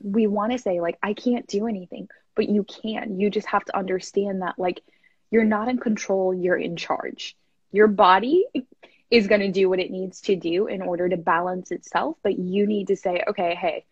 we 0.00 0.26
want 0.26 0.52
to 0.52 0.58
say, 0.58 0.80
like, 0.80 0.98
I 1.02 1.14
can't 1.14 1.46
do 1.46 1.66
anything 1.66 2.08
but 2.34 2.48
you 2.48 2.64
can. 2.64 3.20
You 3.20 3.30
just 3.30 3.48
have 3.48 3.64
to 3.66 3.76
understand 3.76 4.42
that, 4.42 4.58
like, 4.58 4.80
you're 5.30 5.44
not 5.44 5.68
in 5.68 5.78
control, 5.78 6.34
you're 6.34 6.56
in 6.56 6.76
charge. 6.76 7.36
Your 7.72 7.88
body 7.88 8.46
is 9.10 9.26
going 9.26 9.40
to 9.40 9.50
do 9.50 9.68
what 9.68 9.80
it 9.80 9.90
needs 9.90 10.20
to 10.22 10.36
do 10.36 10.66
in 10.66 10.82
order 10.82 11.08
to 11.08 11.16
balance 11.16 11.70
itself, 11.70 12.16
but 12.22 12.38
you 12.38 12.66
need 12.66 12.88
to 12.88 12.96
say, 12.96 13.22
okay, 13.28 13.54
hey, 13.54 13.84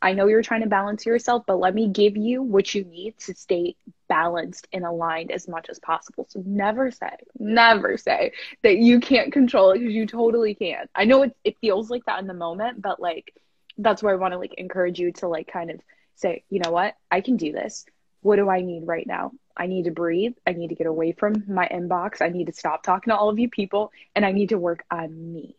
I 0.00 0.12
know 0.12 0.26
you're 0.28 0.42
trying 0.42 0.62
to 0.62 0.68
balance 0.68 1.04
yourself, 1.06 1.44
but 1.46 1.58
let 1.58 1.74
me 1.74 1.88
give 1.88 2.16
you 2.16 2.42
what 2.42 2.72
you 2.72 2.84
need 2.84 3.18
to 3.20 3.34
stay 3.34 3.74
balanced 4.08 4.68
and 4.72 4.84
aligned 4.84 5.32
as 5.32 5.48
much 5.48 5.66
as 5.68 5.80
possible. 5.80 6.26
So 6.28 6.42
never 6.46 6.90
say, 6.90 7.16
never 7.38 7.96
say 7.96 8.32
that 8.62 8.76
you 8.76 9.00
can't 9.00 9.32
control 9.32 9.72
it 9.72 9.80
because 9.80 9.94
you 9.94 10.06
totally 10.06 10.54
can. 10.54 10.88
I 10.94 11.04
know 11.04 11.22
it, 11.22 11.36
it 11.42 11.58
feels 11.60 11.90
like 11.90 12.04
that 12.06 12.20
in 12.20 12.28
the 12.28 12.34
moment, 12.34 12.80
but 12.80 13.00
like 13.00 13.34
that's 13.76 14.02
where 14.02 14.12
I 14.12 14.16
want 14.16 14.34
to 14.34 14.38
like 14.38 14.54
encourage 14.56 15.00
you 15.00 15.12
to 15.14 15.28
like 15.28 15.48
kind 15.52 15.70
of 15.70 15.80
say, 16.18 16.44
you 16.50 16.60
know 16.60 16.70
what, 16.70 16.94
I 17.10 17.20
can 17.20 17.36
do 17.36 17.52
this. 17.52 17.84
What 18.20 18.36
do 18.36 18.48
I 18.48 18.60
need 18.60 18.86
right 18.86 19.06
now? 19.06 19.32
I 19.56 19.66
need 19.66 19.84
to 19.84 19.90
breathe. 19.90 20.34
I 20.46 20.52
need 20.52 20.68
to 20.68 20.74
get 20.74 20.86
away 20.86 21.12
from 21.12 21.44
my 21.48 21.68
inbox. 21.68 22.20
I 22.20 22.28
need 22.28 22.46
to 22.46 22.52
stop 22.52 22.82
talking 22.82 23.10
to 23.10 23.16
all 23.16 23.28
of 23.28 23.38
you 23.38 23.48
people 23.48 23.92
and 24.14 24.24
I 24.24 24.32
need 24.32 24.50
to 24.50 24.58
work 24.58 24.84
on 24.90 25.32
me. 25.32 25.56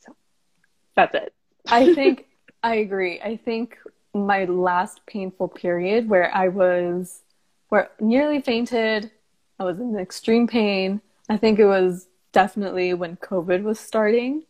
So 0.00 0.14
that's 0.94 1.14
it. 1.14 1.34
I 1.66 1.94
think 1.94 2.26
I 2.62 2.76
agree. 2.76 3.20
I 3.20 3.36
think 3.36 3.78
my 4.12 4.44
last 4.44 5.06
painful 5.06 5.48
period 5.48 6.08
where 6.08 6.34
I 6.34 6.48
was 6.48 7.22
where 7.68 7.90
nearly 8.00 8.40
fainted, 8.40 9.10
I 9.58 9.64
was 9.64 9.78
in 9.78 9.96
extreme 9.96 10.46
pain. 10.46 11.00
I 11.28 11.36
think 11.36 11.58
it 11.58 11.66
was 11.66 12.08
definitely 12.32 12.94
when 12.94 13.16
COVID 13.16 13.62
was 13.62 13.78
starting 13.78 14.44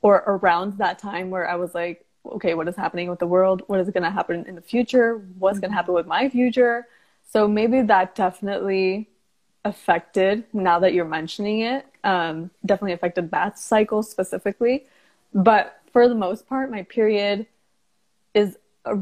or 0.00 0.16
around 0.26 0.78
that 0.78 0.98
time 0.98 1.30
where 1.30 1.48
I 1.48 1.56
was 1.56 1.74
like, 1.74 2.04
okay, 2.26 2.54
what 2.54 2.68
is 2.68 2.76
happening 2.76 3.08
with 3.08 3.18
the 3.18 3.26
world? 3.26 3.62
What 3.66 3.80
is 3.80 3.88
going 3.90 4.02
to 4.02 4.10
happen 4.10 4.44
in 4.46 4.54
the 4.54 4.60
future? 4.60 5.22
What's 5.38 5.58
going 5.60 5.70
to 5.70 5.76
happen 5.76 5.94
with 5.94 6.06
my 6.06 6.28
future? 6.28 6.86
So 7.30 7.46
maybe 7.46 7.82
that 7.82 8.14
definitely 8.14 9.08
affected 9.64 10.44
now 10.52 10.78
that 10.78 10.94
you're 10.94 11.04
mentioning 11.04 11.60
it. 11.60 11.86
Um, 12.04 12.50
definitely 12.64 12.92
affected 12.92 13.30
that 13.30 13.58
cycle 13.58 14.02
specifically. 14.02 14.86
But 15.34 15.80
for 15.92 16.08
the 16.08 16.14
most 16.14 16.48
part, 16.48 16.70
my 16.70 16.82
period 16.84 17.46
is 18.34 18.56
a, 18.84 18.98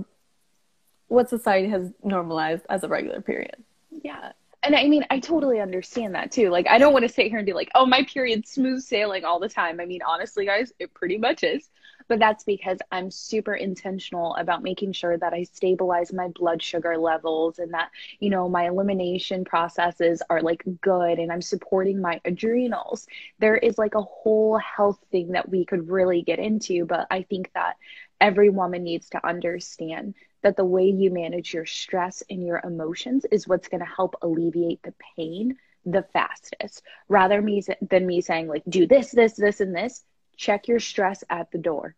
what 1.09 1.29
society 1.29 1.69
has 1.69 1.93
normalized 2.03 2.65
as 2.69 2.83
a 2.83 2.89
regular 2.89 3.21
period. 3.21 3.63
Yeah. 4.03 4.33
And 4.63 4.75
I 4.75 4.89
mean, 4.89 5.05
I 5.11 5.21
totally 5.21 5.61
understand 5.61 6.17
that 6.17 6.33
too. 6.33 6.51
Like, 6.51 6.67
I 6.69 6.79
don't 6.79 6.93
want 6.93 7.05
to 7.05 7.09
sit 7.09 7.29
here 7.29 7.39
and 7.39 7.47
be 7.47 7.53
like, 7.53 7.71
oh, 7.77 7.87
my 7.87 8.03
period's 8.03 8.51
smooth 8.51 8.83
sailing 8.83 9.25
all 9.25 9.39
the 9.39 9.49
time. 9.49 9.79
I 9.79 9.85
mean, 9.85 10.01
honestly, 10.03 10.45
guys, 10.45 10.73
it 10.81 10.93
pretty 10.93 11.19
much 11.19 11.45
is. 11.45 11.69
But 12.09 12.19
that's 12.19 12.45
because 12.45 12.79
I'm 12.91 13.11
super 13.11 13.55
intentional 13.55 14.35
about 14.37 14.63
making 14.63 14.93
sure 14.93 15.17
that 15.19 15.33
I 15.33 15.45
stabilize 15.45 16.13
my 16.13 16.29
blood 16.29 16.63
sugar 16.63 16.97
levels 16.99 17.59
and 17.59 17.73
that, 17.75 17.91
you 18.21 18.31
know, 18.31 18.49
my 18.49 18.69
elimination 18.69 19.45
processes 19.45 20.23
are 20.31 20.43
like 20.43 20.63
good 20.81 21.19
and 21.19 21.33
I'm 21.33 21.43
supporting 21.43 22.01
my 22.01 22.21
adrenals. 22.25 23.07
There 23.39 23.57
is 23.57 23.79
like 23.79 23.95
a 23.95 24.03
whole 24.03 24.59
health 24.59 24.99
thing 25.11 25.33
that 25.33 25.49
we 25.49 25.65
could 25.65 25.89
really 25.91 26.23
get 26.23 26.39
into. 26.39 26.85
But 26.87 27.07
I 27.11 27.23
think 27.23 27.51
that 27.55 27.77
every 28.21 28.51
woman 28.51 28.83
needs 28.85 29.11
to 29.11 29.27
understand 29.27 30.15
that 30.43 30.57
the 30.57 30.65
way 30.65 30.87
you 30.87 31.11
manage 31.11 31.53
your 31.53 31.67
stress 31.67 32.23
and 32.31 32.45
your 32.45 32.61
emotions 32.65 33.25
is 33.31 33.49
what's 33.49 33.69
going 33.69 33.81
to 33.81 33.87
help 33.97 34.17
alleviate 34.23 34.83
the 34.83 34.95
pain 35.17 35.57
the 35.85 36.03
fastest 36.13 36.83
rather 37.09 37.41
me 37.41 37.63
than 37.81 38.07
me 38.07 38.21
saying 38.21 38.49
like 38.49 38.63
do 38.69 38.87
this 38.87 39.13
this 39.13 39.35
this 39.35 39.61
and 39.61 39.75
this 39.75 40.03
check 40.37 40.69
your 40.69 40.81
stress 40.81 41.25
at 41.31 41.51
the 41.51 41.59
door 41.59 41.95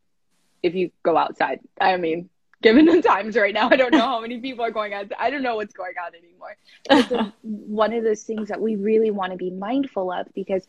if 0.62 0.74
you 0.74 0.90
go 1.02 1.16
outside. 1.16 1.60
I 1.80 1.96
mean, 1.96 2.30
given 2.62 2.86
the 2.86 3.02
times 3.02 3.36
right 3.36 3.54
now, 3.54 3.68
I 3.70 3.76
don't 3.76 3.92
know 3.92 4.00
how 4.00 4.20
many 4.20 4.38
people 4.40 4.64
are 4.64 4.70
going 4.70 4.94
out. 4.94 5.12
I 5.18 5.30
don't 5.30 5.42
know 5.42 5.56
what's 5.56 5.74
going 5.74 5.94
on 6.04 6.12
anymore. 6.14 6.56
It's 6.90 7.34
one 7.42 7.92
of 7.92 8.04
those 8.04 8.22
things 8.22 8.48
that 8.48 8.60
we 8.60 8.76
really 8.76 9.10
want 9.10 9.32
to 9.32 9.38
be 9.38 9.50
mindful 9.50 10.10
of 10.12 10.26
because 10.34 10.64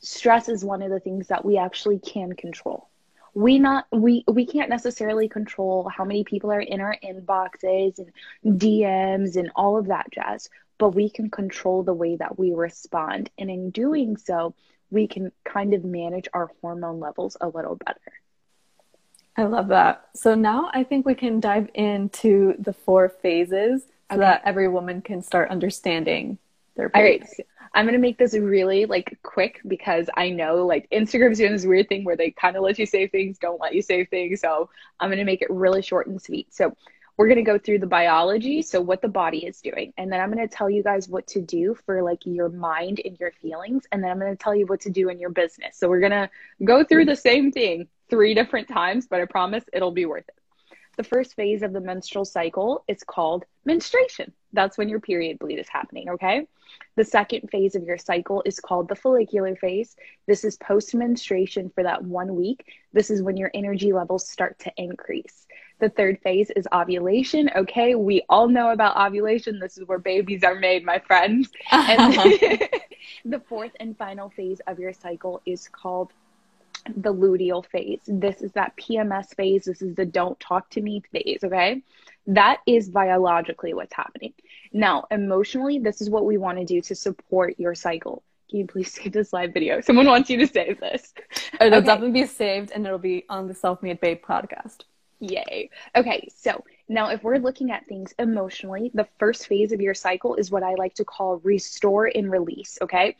stress 0.00 0.48
is 0.48 0.64
one 0.64 0.82
of 0.82 0.90
the 0.90 1.00
things 1.00 1.28
that 1.28 1.44
we 1.44 1.58
actually 1.58 1.98
can 1.98 2.34
control. 2.34 2.88
We 3.36 3.58
not 3.58 3.86
we 3.90 4.24
we 4.28 4.46
can't 4.46 4.70
necessarily 4.70 5.28
control 5.28 5.88
how 5.88 6.04
many 6.04 6.22
people 6.22 6.52
are 6.52 6.60
in 6.60 6.80
our 6.80 6.96
inboxes 7.02 7.98
and 7.98 8.60
DMs 8.60 9.34
and 9.34 9.50
all 9.56 9.76
of 9.76 9.88
that 9.88 10.12
jazz, 10.12 10.48
but 10.78 10.90
we 10.90 11.10
can 11.10 11.30
control 11.30 11.82
the 11.82 11.94
way 11.94 12.14
that 12.14 12.38
we 12.38 12.52
respond. 12.52 13.30
And 13.36 13.50
in 13.50 13.70
doing 13.70 14.16
so, 14.16 14.54
we 14.90 15.06
can 15.06 15.32
kind 15.44 15.74
of 15.74 15.84
manage 15.84 16.28
our 16.32 16.50
hormone 16.60 17.00
levels 17.00 17.36
a 17.40 17.48
little 17.48 17.76
better. 17.76 18.00
I 19.36 19.44
love 19.44 19.68
that. 19.68 20.08
So 20.14 20.34
now 20.34 20.70
I 20.72 20.84
think 20.84 21.06
we 21.06 21.14
can 21.14 21.40
dive 21.40 21.68
into 21.74 22.54
the 22.58 22.72
four 22.72 23.08
phases 23.08 23.82
so 24.10 24.16
okay. 24.16 24.20
that 24.20 24.42
every 24.44 24.68
woman 24.68 25.02
can 25.02 25.22
start 25.22 25.50
understanding 25.50 26.38
their. 26.76 26.90
All 26.94 27.02
right. 27.02 27.24
I'm 27.76 27.86
gonna 27.86 27.98
make 27.98 28.18
this 28.18 28.34
really 28.34 28.86
like 28.86 29.18
quick 29.24 29.60
because 29.66 30.08
I 30.16 30.30
know 30.30 30.64
like 30.64 30.88
Instagram's 30.90 31.38
doing 31.38 31.50
this 31.50 31.66
weird 31.66 31.88
thing 31.88 32.04
where 32.04 32.16
they 32.16 32.30
kind 32.30 32.56
of 32.56 32.62
let 32.62 32.78
you 32.78 32.86
say 32.86 33.08
things, 33.08 33.38
don't 33.38 33.60
let 33.60 33.74
you 33.74 33.82
say 33.82 34.04
things. 34.04 34.40
So 34.40 34.70
I'm 35.00 35.10
gonna 35.10 35.24
make 35.24 35.42
it 35.42 35.50
really 35.50 35.82
short 35.82 36.06
and 36.06 36.22
sweet. 36.22 36.54
So 36.54 36.76
we're 37.16 37.28
going 37.28 37.36
to 37.36 37.42
go 37.42 37.58
through 37.58 37.78
the 37.78 37.86
biology, 37.86 38.62
so 38.62 38.80
what 38.80 39.00
the 39.00 39.08
body 39.08 39.46
is 39.46 39.60
doing. 39.60 39.92
And 39.96 40.12
then 40.12 40.20
I'm 40.20 40.32
going 40.32 40.46
to 40.46 40.52
tell 40.52 40.68
you 40.68 40.82
guys 40.82 41.08
what 41.08 41.26
to 41.28 41.40
do 41.40 41.76
for 41.86 42.02
like 42.02 42.20
your 42.24 42.48
mind 42.48 43.00
and 43.04 43.18
your 43.20 43.30
feelings. 43.30 43.84
And 43.92 44.02
then 44.02 44.10
I'm 44.10 44.18
going 44.18 44.36
to 44.36 44.42
tell 44.42 44.54
you 44.54 44.66
what 44.66 44.80
to 44.82 44.90
do 44.90 45.08
in 45.08 45.20
your 45.20 45.30
business. 45.30 45.76
So 45.76 45.88
we're 45.88 46.00
going 46.00 46.12
to 46.12 46.30
go 46.64 46.82
through 46.82 47.04
the 47.04 47.16
same 47.16 47.52
thing 47.52 47.88
three 48.10 48.34
different 48.34 48.68
times, 48.68 49.06
but 49.06 49.20
I 49.20 49.26
promise 49.26 49.64
it'll 49.72 49.92
be 49.92 50.06
worth 50.06 50.28
it. 50.28 50.34
The 50.96 51.04
first 51.04 51.34
phase 51.34 51.62
of 51.62 51.72
the 51.72 51.80
menstrual 51.80 52.24
cycle 52.24 52.84
is 52.86 53.02
called 53.02 53.44
menstruation. 53.64 54.32
That's 54.52 54.78
when 54.78 54.88
your 54.88 55.00
period 55.00 55.40
bleed 55.40 55.58
is 55.58 55.68
happening, 55.68 56.10
okay? 56.10 56.46
The 56.96 57.04
second 57.04 57.50
phase 57.50 57.74
of 57.74 57.82
your 57.82 57.98
cycle 57.98 58.42
is 58.46 58.60
called 58.60 58.88
the 58.88 58.94
follicular 58.94 59.56
phase. 59.56 59.96
This 60.26 60.44
is 60.44 60.56
post 60.56 60.94
menstruation 60.94 61.70
for 61.74 61.82
that 61.82 62.04
one 62.04 62.36
week. 62.36 62.64
This 62.92 63.10
is 63.10 63.22
when 63.22 63.36
your 63.36 63.50
energy 63.54 63.92
levels 63.92 64.28
start 64.28 64.60
to 64.60 64.72
increase. 64.76 65.46
The 65.84 65.90
third 65.90 66.18
phase 66.22 66.48
is 66.56 66.66
ovulation. 66.72 67.50
Okay, 67.54 67.94
we 67.94 68.24
all 68.30 68.48
know 68.48 68.70
about 68.70 68.96
ovulation. 68.96 69.58
This 69.58 69.76
is 69.76 69.86
where 69.86 69.98
babies 69.98 70.42
are 70.42 70.54
made, 70.54 70.82
my 70.82 70.98
friends. 70.98 71.50
And 71.70 72.14
the 73.26 73.40
fourth 73.46 73.72
and 73.80 73.94
final 73.98 74.30
phase 74.30 74.62
of 74.66 74.78
your 74.78 74.94
cycle 74.94 75.42
is 75.44 75.68
called 75.68 76.14
the 76.96 77.12
luteal 77.12 77.66
phase. 77.66 78.00
This 78.06 78.40
is 78.40 78.50
that 78.52 78.74
PMS 78.78 79.36
phase. 79.36 79.66
This 79.66 79.82
is 79.82 79.94
the 79.94 80.06
don't 80.06 80.40
talk 80.40 80.70
to 80.70 80.80
me 80.80 81.02
phase. 81.12 81.40
Okay. 81.44 81.82
That 82.28 82.60
is 82.66 82.88
biologically 82.88 83.74
what's 83.74 83.92
happening. 83.92 84.32
Now, 84.72 85.04
emotionally, 85.10 85.80
this 85.80 86.00
is 86.00 86.08
what 86.08 86.24
we 86.24 86.38
want 86.38 86.56
to 86.56 86.64
do 86.64 86.80
to 86.80 86.94
support 86.94 87.56
your 87.58 87.74
cycle. 87.74 88.22
Can 88.48 88.60
you 88.60 88.66
please 88.66 88.90
save 88.94 89.12
this 89.12 89.34
live 89.34 89.52
video? 89.52 89.82
Someone 89.82 90.06
wants 90.06 90.30
you 90.30 90.38
to 90.38 90.46
save 90.46 90.80
this. 90.80 91.12
Oh, 91.60 91.66
it'll 91.66 91.80
okay. 91.80 91.86
definitely 91.88 92.22
be 92.22 92.26
saved 92.26 92.70
and 92.70 92.86
it'll 92.86 92.98
be 92.98 93.26
on 93.28 93.48
the 93.48 93.54
Self 93.54 93.82
Made 93.82 94.00
Babe 94.00 94.24
podcast. 94.26 94.84
Yay. 95.30 95.70
Okay, 95.96 96.28
so 96.34 96.64
now 96.88 97.08
if 97.10 97.22
we're 97.22 97.38
looking 97.38 97.70
at 97.70 97.86
things 97.86 98.14
emotionally, 98.18 98.90
the 98.94 99.08
first 99.18 99.46
phase 99.46 99.72
of 99.72 99.80
your 99.80 99.94
cycle 99.94 100.34
is 100.34 100.50
what 100.50 100.62
I 100.62 100.74
like 100.74 100.94
to 100.94 101.04
call 101.04 101.38
restore 101.38 102.06
and 102.06 102.30
release. 102.30 102.78
Okay, 102.82 103.16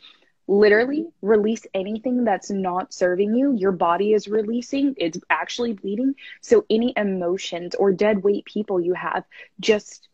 literally 0.46 1.06
release 1.22 1.66
anything 1.72 2.24
that's 2.24 2.50
not 2.50 2.92
serving 2.92 3.34
you. 3.34 3.54
Your 3.54 3.72
body 3.72 4.12
is 4.12 4.28
releasing, 4.28 4.94
it's 4.98 5.18
actually 5.30 5.72
bleeding. 5.72 6.14
So, 6.40 6.64
any 6.68 6.92
emotions 6.96 7.74
or 7.74 7.92
dead 7.92 8.22
weight 8.22 8.44
people 8.44 8.80
you 8.80 8.94
have, 8.94 9.24
just 9.60 10.08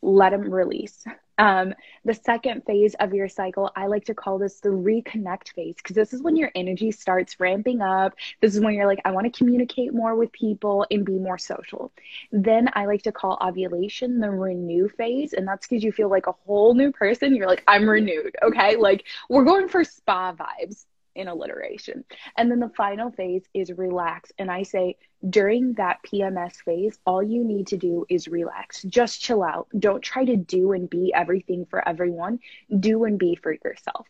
let 0.00 0.30
them 0.30 0.52
release. 0.52 1.04
Um, 1.38 1.74
the 2.04 2.14
second 2.14 2.64
phase 2.66 2.94
of 3.00 3.14
your 3.14 3.28
cycle, 3.28 3.70
I 3.74 3.86
like 3.86 4.04
to 4.06 4.14
call 4.14 4.38
this 4.38 4.60
the 4.60 4.68
reconnect 4.68 5.52
phase 5.54 5.76
because 5.76 5.96
this 5.96 6.12
is 6.12 6.22
when 6.22 6.36
your 6.36 6.50
energy 6.54 6.90
starts 6.90 7.40
ramping 7.40 7.80
up. 7.80 8.14
This 8.40 8.54
is 8.54 8.60
when 8.60 8.74
you're 8.74 8.86
like, 8.86 9.00
I 9.04 9.10
want 9.12 9.32
to 9.32 9.36
communicate 9.36 9.94
more 9.94 10.14
with 10.14 10.32
people 10.32 10.86
and 10.90 11.04
be 11.04 11.18
more 11.18 11.38
social. 11.38 11.92
Then 12.30 12.68
I 12.74 12.86
like 12.86 13.02
to 13.02 13.12
call 13.12 13.38
ovulation 13.40 14.20
the 14.20 14.30
renew 14.30 14.88
phase, 14.88 15.32
and 15.32 15.46
that's 15.46 15.66
because 15.66 15.82
you 15.82 15.92
feel 15.92 16.10
like 16.10 16.26
a 16.26 16.32
whole 16.46 16.74
new 16.74 16.92
person. 16.92 17.34
You're 17.34 17.48
like, 17.48 17.64
I'm 17.66 17.88
renewed. 17.88 18.36
Okay. 18.42 18.76
Like 18.76 19.04
we're 19.28 19.44
going 19.44 19.68
for 19.68 19.84
spa 19.84 20.34
vibes 20.34 20.84
in 21.14 21.28
alliteration. 21.28 22.04
And 22.36 22.50
then 22.50 22.60
the 22.60 22.68
final 22.70 23.10
phase 23.10 23.44
is 23.54 23.72
relax. 23.72 24.32
And 24.38 24.50
I 24.50 24.62
say 24.62 24.96
during 25.28 25.74
that 25.74 25.98
PMS 26.02 26.56
phase, 26.64 26.98
all 27.06 27.22
you 27.22 27.44
need 27.44 27.68
to 27.68 27.76
do 27.76 28.06
is 28.08 28.28
relax. 28.28 28.82
Just 28.82 29.20
chill 29.20 29.42
out. 29.42 29.68
Don't 29.78 30.02
try 30.02 30.24
to 30.24 30.36
do 30.36 30.72
and 30.72 30.88
be 30.88 31.12
everything 31.14 31.66
for 31.66 31.86
everyone. 31.86 32.40
Do 32.78 33.04
and 33.04 33.18
be 33.18 33.36
for 33.36 33.52
yourself. 33.52 34.06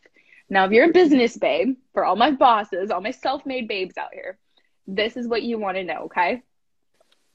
Now, 0.49 0.65
if 0.65 0.71
you're 0.71 0.89
a 0.89 0.93
business 0.93 1.37
babe, 1.37 1.77
for 1.93 2.05
all 2.05 2.15
my 2.15 2.31
bosses, 2.31 2.91
all 2.91 3.01
my 3.01 3.11
self 3.11 3.45
made 3.45 3.67
babes 3.67 3.97
out 3.97 4.13
here, 4.13 4.37
this 4.87 5.17
is 5.17 5.27
what 5.27 5.43
you 5.43 5.57
want 5.57 5.77
to 5.77 5.83
know, 5.83 6.03
okay? 6.05 6.43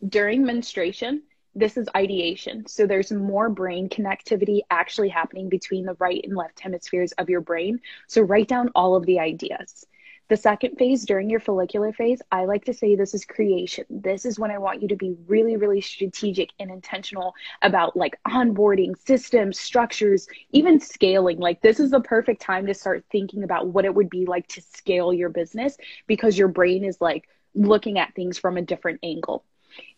During 0.06 0.44
menstruation, 0.44 1.22
this 1.58 1.76
is 1.76 1.88
ideation. 1.96 2.66
So 2.66 2.86
there's 2.86 3.10
more 3.10 3.48
brain 3.48 3.88
connectivity 3.88 4.60
actually 4.70 5.08
happening 5.08 5.48
between 5.48 5.84
the 5.84 5.96
right 5.98 6.20
and 6.24 6.36
left 6.36 6.60
hemispheres 6.60 7.12
of 7.12 7.28
your 7.28 7.40
brain. 7.40 7.80
So 8.06 8.22
write 8.22 8.48
down 8.48 8.70
all 8.74 8.94
of 8.94 9.06
the 9.06 9.18
ideas. 9.18 9.86
The 10.28 10.36
second 10.36 10.76
phase 10.76 11.06
during 11.06 11.30
your 11.30 11.40
follicular 11.40 11.90
phase, 11.90 12.20
I 12.30 12.44
like 12.44 12.66
to 12.66 12.74
say 12.74 12.94
this 12.94 13.14
is 13.14 13.24
creation. 13.24 13.86
This 13.88 14.26
is 14.26 14.38
when 14.38 14.50
I 14.50 14.58
want 14.58 14.82
you 14.82 14.88
to 14.88 14.96
be 14.96 15.16
really, 15.26 15.56
really 15.56 15.80
strategic 15.80 16.50
and 16.60 16.70
intentional 16.70 17.34
about 17.62 17.96
like 17.96 18.18
onboarding, 18.26 18.94
systems, 19.06 19.58
structures, 19.58 20.28
even 20.52 20.80
scaling. 20.80 21.38
Like, 21.38 21.62
this 21.62 21.80
is 21.80 21.90
the 21.90 22.00
perfect 22.00 22.42
time 22.42 22.66
to 22.66 22.74
start 22.74 23.06
thinking 23.10 23.42
about 23.42 23.68
what 23.68 23.86
it 23.86 23.94
would 23.94 24.10
be 24.10 24.26
like 24.26 24.46
to 24.48 24.60
scale 24.60 25.14
your 25.14 25.30
business 25.30 25.78
because 26.06 26.36
your 26.36 26.48
brain 26.48 26.84
is 26.84 27.00
like 27.00 27.26
looking 27.54 27.98
at 27.98 28.14
things 28.14 28.38
from 28.38 28.58
a 28.58 28.62
different 28.62 29.00
angle. 29.02 29.44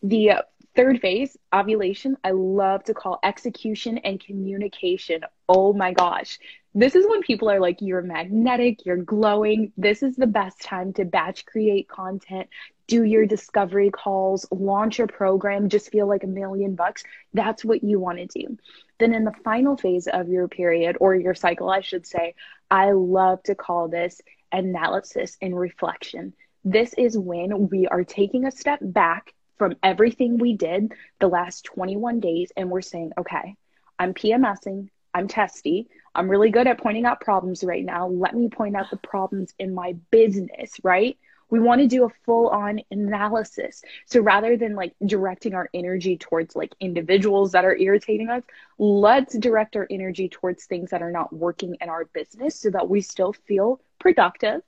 The 0.03 0.44
Third 0.76 1.00
phase, 1.00 1.37
ovulation, 1.52 2.16
I 2.22 2.30
love 2.30 2.85
to 2.85 2.94
call 2.94 3.18
execution 3.24 3.98
and 3.98 4.20
communication. 4.20 5.22
Oh 5.48 5.72
my 5.72 5.92
gosh. 5.92 6.38
This 6.74 6.94
is 6.94 7.06
when 7.09 7.22
people 7.22 7.50
are 7.50 7.59
like, 7.59 7.78
you're 7.80 8.02
magnetic, 8.02 8.87
you're 8.87 8.96
glowing. 8.96 9.72
This 9.76 10.04
is 10.04 10.14
the 10.14 10.28
best 10.28 10.61
time 10.61 10.92
to 10.92 11.04
batch 11.04 11.44
create 11.44 11.88
content, 11.88 12.48
do 12.87 13.02
your 13.02 13.26
discovery 13.26 13.90
calls, 13.90 14.46
launch 14.52 14.98
your 14.98 15.09
program, 15.09 15.68
just 15.68 15.90
feel 15.90 16.06
like 16.06 16.22
a 16.22 16.28
million 16.28 16.76
bucks. 16.76 17.02
That's 17.35 17.64
what 17.64 17.83
you 17.83 17.98
want 17.98 18.18
to 18.18 18.26
do. 18.26 18.56
Then, 19.00 19.12
in 19.12 19.24
the 19.24 19.35
final 19.44 19.76
phase 19.76 20.06
of 20.06 20.28
your 20.28 20.46
period 20.46 20.96
or 21.00 21.16
your 21.16 21.35
cycle, 21.35 21.70
I 21.70 21.80
should 21.80 22.06
say, 22.06 22.35
I 22.70 22.92
love 22.92 23.42
to 23.44 23.56
call 23.56 23.88
this 23.88 24.20
analysis 24.52 25.37
and 25.42 25.59
reflection. 25.59 26.33
This 26.64 26.94
is 26.94 27.18
when 27.18 27.68
we 27.68 27.88
are 27.88 28.04
taking 28.04 28.44
a 28.44 28.52
step 28.52 28.78
back 28.80 29.35
from 29.61 29.77
everything 29.83 30.38
we 30.38 30.55
did 30.55 30.90
the 31.18 31.29
last 31.29 31.66
21 31.66 32.18
days 32.18 32.51
and 32.57 32.70
we're 32.70 32.81
saying, 32.81 33.12
okay, 33.18 33.57
I'm 33.99 34.14
PMSing, 34.14 34.88
I'm 35.12 35.29
testy, 35.29 35.87
I'm 36.14 36.31
really 36.31 36.49
good 36.49 36.66
at 36.66 36.81
pointing 36.81 37.05
out 37.05 37.20
problems 37.20 37.62
right 37.62 37.85
now. 37.85 38.09
Let 38.09 38.35
me 38.35 38.49
point 38.49 38.75
out 38.75 38.90
the 38.90 38.96
problems 38.96 39.53
in 39.59 39.75
my 39.75 39.96
business, 40.11 40.73
right? 40.83 41.18
We 41.51 41.61
want 41.61 41.83
to 41.83 41.87
do 41.87 42.07
a 42.07 42.11
full 42.25 42.49
on 42.49 42.81
analysis. 42.90 43.83
So 44.07 44.23
rather 44.23 44.57
than 44.57 44.77
like 44.77 44.94
directing 45.05 45.53
our 45.53 45.68
energy 45.75 46.16
towards 46.16 46.57
like 46.57 46.75
individuals 46.81 47.53
that 47.53 47.66
are 47.66 47.77
irritating 47.77 48.31
us, 48.31 48.42
let's 48.79 49.37
direct 49.37 49.77
our 49.77 49.87
energy 49.90 50.31
towards 50.31 50.64
things 50.64 50.88
that 50.88 51.03
are 51.03 51.12
not 51.12 51.35
working 51.35 51.77
in 51.83 51.90
our 51.90 52.07
business 52.07 52.59
so 52.59 52.70
that 52.70 52.88
we 52.88 53.03
still 53.03 53.35
feel 53.35 53.79
productive, 53.99 54.62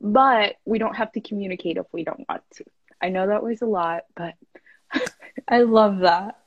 but 0.00 0.54
we 0.64 0.78
don't 0.78 0.96
have 0.96 1.12
to 1.12 1.20
communicate 1.20 1.76
if 1.76 1.84
we 1.92 2.02
don't 2.02 2.24
want 2.26 2.44
to. 2.54 2.64
I 3.00 3.08
know 3.10 3.26
that 3.26 3.42
was 3.42 3.62
a 3.62 3.66
lot, 3.66 4.04
but 4.16 4.34
I 5.48 5.62
love 5.62 6.00
that. 6.00 6.38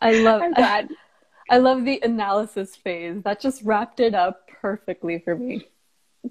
I 0.00 0.12
love. 0.12 0.42
I, 0.56 0.88
I 1.50 1.58
love 1.58 1.84
the 1.84 2.00
analysis 2.02 2.76
phase. 2.76 3.22
That 3.22 3.40
just 3.40 3.62
wrapped 3.62 4.00
it 4.00 4.14
up 4.14 4.48
perfectly 4.60 5.18
for 5.18 5.36
me. 5.36 5.66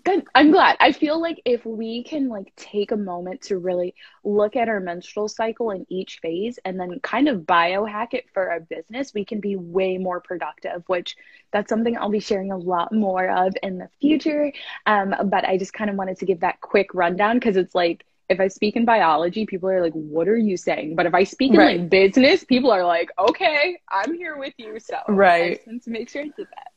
Good. 0.05 0.23
I'm 0.33 0.51
glad. 0.51 0.77
I 0.79 0.93
feel 0.93 1.19
like 1.19 1.41
if 1.43 1.65
we 1.65 2.03
can 2.03 2.29
like 2.29 2.53
take 2.55 2.91
a 2.91 2.97
moment 2.97 3.41
to 3.43 3.57
really 3.57 3.93
look 4.23 4.55
at 4.55 4.69
our 4.69 4.79
menstrual 4.79 5.27
cycle 5.27 5.71
in 5.71 5.85
each 5.89 6.19
phase 6.21 6.57
and 6.63 6.79
then 6.79 7.01
kind 7.01 7.27
of 7.27 7.41
biohack 7.41 8.13
it 8.13 8.25
for 8.33 8.49
our 8.49 8.61
business, 8.61 9.13
we 9.13 9.25
can 9.25 9.41
be 9.41 9.57
way 9.57 9.97
more 9.97 10.21
productive, 10.21 10.83
which 10.87 11.17
that's 11.51 11.67
something 11.67 11.97
I'll 11.97 12.09
be 12.09 12.21
sharing 12.21 12.53
a 12.53 12.57
lot 12.57 12.93
more 12.93 13.29
of 13.29 13.53
in 13.61 13.79
the 13.79 13.89
future. 13.99 14.53
Um, 14.85 15.13
but 15.25 15.43
I 15.43 15.57
just 15.57 15.73
kind 15.73 15.89
of 15.89 15.97
wanted 15.97 16.17
to 16.19 16.25
give 16.25 16.39
that 16.39 16.61
quick 16.61 16.93
rundown 16.93 17.35
because 17.35 17.57
it's 17.57 17.75
like 17.75 18.05
if 18.31 18.39
I 18.39 18.47
speak 18.47 18.75
in 18.75 18.85
biology, 18.85 19.45
people 19.45 19.69
are 19.69 19.81
like, 19.81 19.93
what 19.93 20.27
are 20.27 20.37
you 20.37 20.55
saying? 20.55 20.95
But 20.95 21.05
if 21.05 21.13
I 21.13 21.23
speak 21.23 21.51
in 21.51 21.57
right. 21.57 21.79
like 21.79 21.89
business, 21.89 22.43
people 22.43 22.71
are 22.71 22.85
like, 22.85 23.11
okay, 23.19 23.79
I'm 23.89 24.13
here 24.15 24.37
with 24.37 24.53
you. 24.57 24.79
So 24.79 24.97
right. 25.09 25.59
I 25.67 25.77
to 25.77 25.89
make 25.89 26.09
sure 26.09 26.21
I 26.21 26.25
did 26.25 26.47
that. 26.47 26.71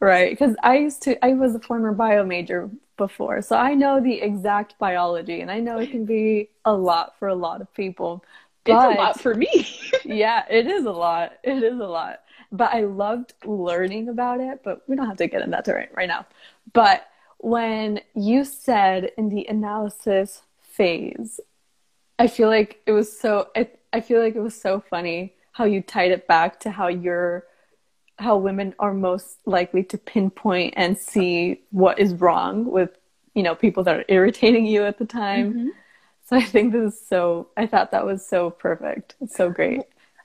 Right. 0.00 0.30
Because 0.30 0.56
I 0.62 0.78
used 0.78 1.02
to, 1.02 1.24
I 1.24 1.34
was 1.34 1.54
a 1.54 1.60
former 1.60 1.92
bio 1.92 2.24
major 2.24 2.68
before. 2.96 3.42
So 3.42 3.56
I 3.56 3.74
know 3.74 4.00
the 4.00 4.20
exact 4.20 4.78
biology 4.78 5.40
and 5.40 5.50
I 5.50 5.60
know 5.60 5.78
it 5.78 5.90
can 5.90 6.04
be 6.04 6.50
a 6.64 6.72
lot 6.72 7.18
for 7.18 7.28
a 7.28 7.34
lot 7.34 7.60
of 7.60 7.72
people. 7.74 8.24
But, 8.64 8.90
it's 8.90 8.98
a 8.98 9.00
lot 9.00 9.20
for 9.20 9.34
me. 9.34 9.68
yeah, 10.04 10.44
it 10.50 10.66
is 10.66 10.84
a 10.84 10.90
lot. 10.90 11.34
It 11.42 11.62
is 11.62 11.78
a 11.80 11.86
lot. 11.86 12.22
But 12.50 12.74
I 12.74 12.82
loved 12.82 13.34
learning 13.44 14.08
about 14.08 14.40
it, 14.40 14.62
but 14.64 14.82
we 14.88 14.96
don't 14.96 15.06
have 15.06 15.16
to 15.18 15.28
get 15.28 15.42
into 15.42 15.60
that 15.62 15.72
right, 15.72 15.90
right 15.94 16.08
now. 16.08 16.26
But 16.72 17.06
when 17.38 18.00
you 18.14 18.44
said 18.44 19.12
in 19.16 19.28
the 19.28 19.46
analysis 19.48 20.42
phase. 20.78 21.40
I 22.18 22.26
feel 22.28 22.48
like 22.48 22.80
it 22.86 22.92
was 22.92 23.20
so 23.20 23.48
I, 23.54 23.68
I 23.92 24.00
feel 24.00 24.20
like 24.20 24.34
it 24.34 24.40
was 24.40 24.58
so 24.58 24.80
funny 24.80 25.34
how 25.52 25.64
you 25.64 25.82
tied 25.82 26.12
it 26.12 26.26
back 26.26 26.60
to 26.60 26.70
how 26.70 26.88
you're 26.88 27.44
how 28.18 28.36
women 28.36 28.74
are 28.78 28.94
most 28.94 29.38
likely 29.44 29.84
to 29.84 29.98
pinpoint 29.98 30.74
and 30.76 30.96
see 30.96 31.60
what 31.70 31.98
is 31.98 32.14
wrong 32.14 32.64
with 32.64 32.90
you 33.34 33.42
know 33.42 33.54
people 33.54 33.82
that 33.84 33.96
are 33.96 34.04
irritating 34.08 34.64
you 34.64 34.84
at 34.84 34.98
the 34.98 35.04
time. 35.04 35.50
Mm-hmm. 35.50 35.68
So 36.24 36.36
I 36.36 36.42
think 36.42 36.72
this 36.72 36.94
is 36.94 37.06
so 37.06 37.48
I 37.56 37.66
thought 37.66 37.90
that 37.90 38.06
was 38.06 38.26
so 38.26 38.50
perfect. 38.50 39.16
It's 39.20 39.36
so 39.36 39.50
great 39.50 39.82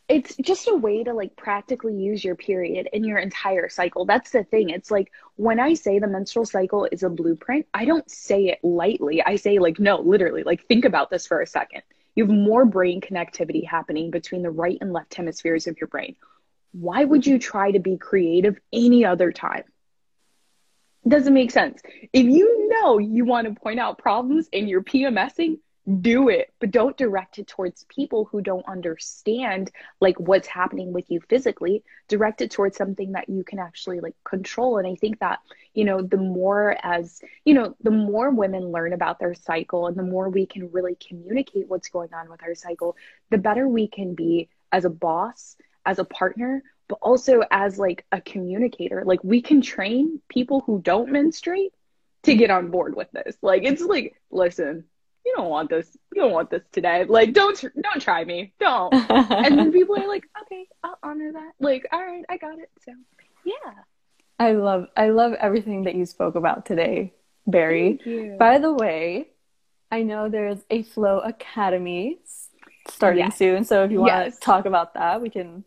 it's 0.09 0.35
just 0.35 0.67
a 0.67 0.75
way 0.75 1.03
to 1.03 1.13
like 1.13 1.35
practically 1.35 1.95
use 1.95 2.23
your 2.23 2.35
period 2.35 2.89
in 2.91 3.03
your 3.03 3.17
entire 3.17 3.69
cycle. 3.69 4.05
That's 4.05 4.31
the 4.31 4.43
thing. 4.43 4.69
It's 4.69 4.91
like 4.91 5.11
when 5.35 5.59
I 5.59 5.73
say 5.75 5.99
the 5.99 6.07
menstrual 6.07 6.45
cycle 6.45 6.87
is 6.91 7.03
a 7.03 7.09
blueprint, 7.09 7.67
I 7.73 7.85
don't 7.85 8.09
say 8.09 8.47
it 8.47 8.59
lightly. 8.63 9.23
I 9.23 9.37
say 9.37 9.59
like 9.59 9.79
no, 9.79 10.01
literally, 10.01 10.43
like 10.43 10.67
think 10.67 10.85
about 10.85 11.09
this 11.09 11.25
for 11.25 11.41
a 11.41 11.47
second. 11.47 11.83
You 12.15 12.25
have 12.25 12.35
more 12.35 12.65
brain 12.65 13.01
connectivity 13.01 13.65
happening 13.65 14.11
between 14.11 14.43
the 14.43 14.51
right 14.51 14.77
and 14.81 14.93
left 14.93 15.13
hemispheres 15.15 15.67
of 15.67 15.77
your 15.79 15.87
brain. 15.87 16.15
Why 16.73 17.03
would 17.03 17.25
you 17.25 17.39
try 17.39 17.71
to 17.71 17.79
be 17.79 17.97
creative 17.97 18.57
any 18.71 19.05
other 19.05 19.31
time? 19.31 19.63
Doesn't 21.07 21.33
make 21.33 21.51
sense. 21.51 21.81
If 22.11 22.25
you 22.25 22.69
know 22.69 22.97
you 22.97 23.25
want 23.25 23.47
to 23.47 23.59
point 23.59 23.79
out 23.79 23.97
problems 23.97 24.47
and 24.53 24.69
you're 24.69 24.83
PMSing, 24.83 25.59
do 26.01 26.29
it 26.29 26.53
but 26.59 26.71
don't 26.71 26.95
direct 26.95 27.39
it 27.39 27.47
towards 27.47 27.85
people 27.89 28.23
who 28.25 28.41
don't 28.41 28.65
understand 28.67 29.69
like 29.99 30.17
what's 30.17 30.47
happening 30.47 30.93
with 30.93 31.09
you 31.11 31.19
physically. 31.29 31.83
Direct 32.07 32.41
it 32.41 32.51
towards 32.51 32.77
something 32.77 33.13
that 33.13 33.29
you 33.29 33.43
can 33.43 33.59
actually 33.59 33.99
like 33.99 34.15
control. 34.23 34.77
And 34.77 34.87
i 34.87 34.95
think 34.95 35.19
that 35.19 35.39
you 35.73 35.83
know 35.83 36.01
the 36.01 36.17
more 36.17 36.77
as 36.83 37.21
you 37.45 37.53
know 37.53 37.75
the 37.81 37.91
more 37.91 38.31
women 38.31 38.71
learn 38.71 38.93
about 38.93 39.19
their 39.19 39.33
cycle 39.33 39.87
and 39.87 39.97
the 39.97 40.03
more 40.03 40.29
we 40.29 40.45
can 40.45 40.71
really 40.71 40.95
communicate 40.95 41.67
what's 41.67 41.89
going 41.89 42.13
on 42.13 42.29
with 42.29 42.43
our 42.43 42.55
cycle 42.55 42.95
the 43.29 43.37
better 43.37 43.67
we 43.67 43.87
can 43.87 44.13
be 44.13 44.49
as 44.71 44.85
a 44.85 44.89
boss 44.89 45.57
as 45.85 45.99
a 45.99 46.05
partner 46.05 46.63
but 46.87 46.99
also 47.01 47.41
as 47.49 47.79
like 47.79 48.05
a 48.11 48.21
communicator. 48.21 49.03
Like 49.05 49.23
we 49.23 49.41
can 49.41 49.61
train 49.61 50.21
people 50.27 50.61
who 50.61 50.81
don't 50.81 51.11
menstruate 51.11 51.73
to 52.23 52.35
get 52.35 52.51
on 52.51 52.71
board 52.71 52.95
with 52.95 53.11
this. 53.11 53.35
Like 53.41 53.63
it's 53.63 53.81
like 53.81 54.15
listen 54.31 54.85
you 55.25 55.33
don't 55.35 55.49
want 55.49 55.69
this. 55.69 55.97
You 56.13 56.23
don't 56.23 56.31
want 56.31 56.49
this 56.49 56.63
today. 56.71 57.05
Like 57.05 57.33
don't 57.33 57.59
don't 57.61 58.01
try 58.01 58.23
me. 58.23 58.53
Don't. 58.59 58.93
And 59.09 59.57
then 59.57 59.71
people 59.71 59.97
are 59.97 60.07
like 60.07 60.25
okay 60.41 60.67
i'll 60.83 60.97
honor 61.03 61.31
that. 61.31 61.53
Like 61.59 61.87
all 61.91 62.01
right 62.01 62.25
i 62.29 62.37
got 62.37 62.59
it. 62.59 62.69
So 62.85 62.91
yeah. 63.45 63.73
I 64.39 64.53
love 64.53 64.87
i 64.97 65.09
love 65.09 65.33
everything 65.33 65.83
that 65.83 65.95
you 65.95 66.05
spoke 66.05 66.35
about 66.35 66.65
today 66.65 67.13
barry. 67.47 68.35
By 68.37 68.57
the 68.59 68.73
way 68.73 69.29
i 69.91 70.03
know 70.03 70.29
there's 70.29 70.59
a 70.69 70.83
flow 70.83 71.19
academy 71.19 72.19
starting 72.89 73.25
yes. 73.25 73.37
soon. 73.37 73.63
So 73.63 73.83
if 73.83 73.91
you 73.91 73.99
want 73.99 74.25
yes. 74.25 74.35
to 74.35 74.41
talk 74.41 74.65
about 74.65 74.93
that 74.95 75.21
we 75.21 75.29
can 75.29 75.63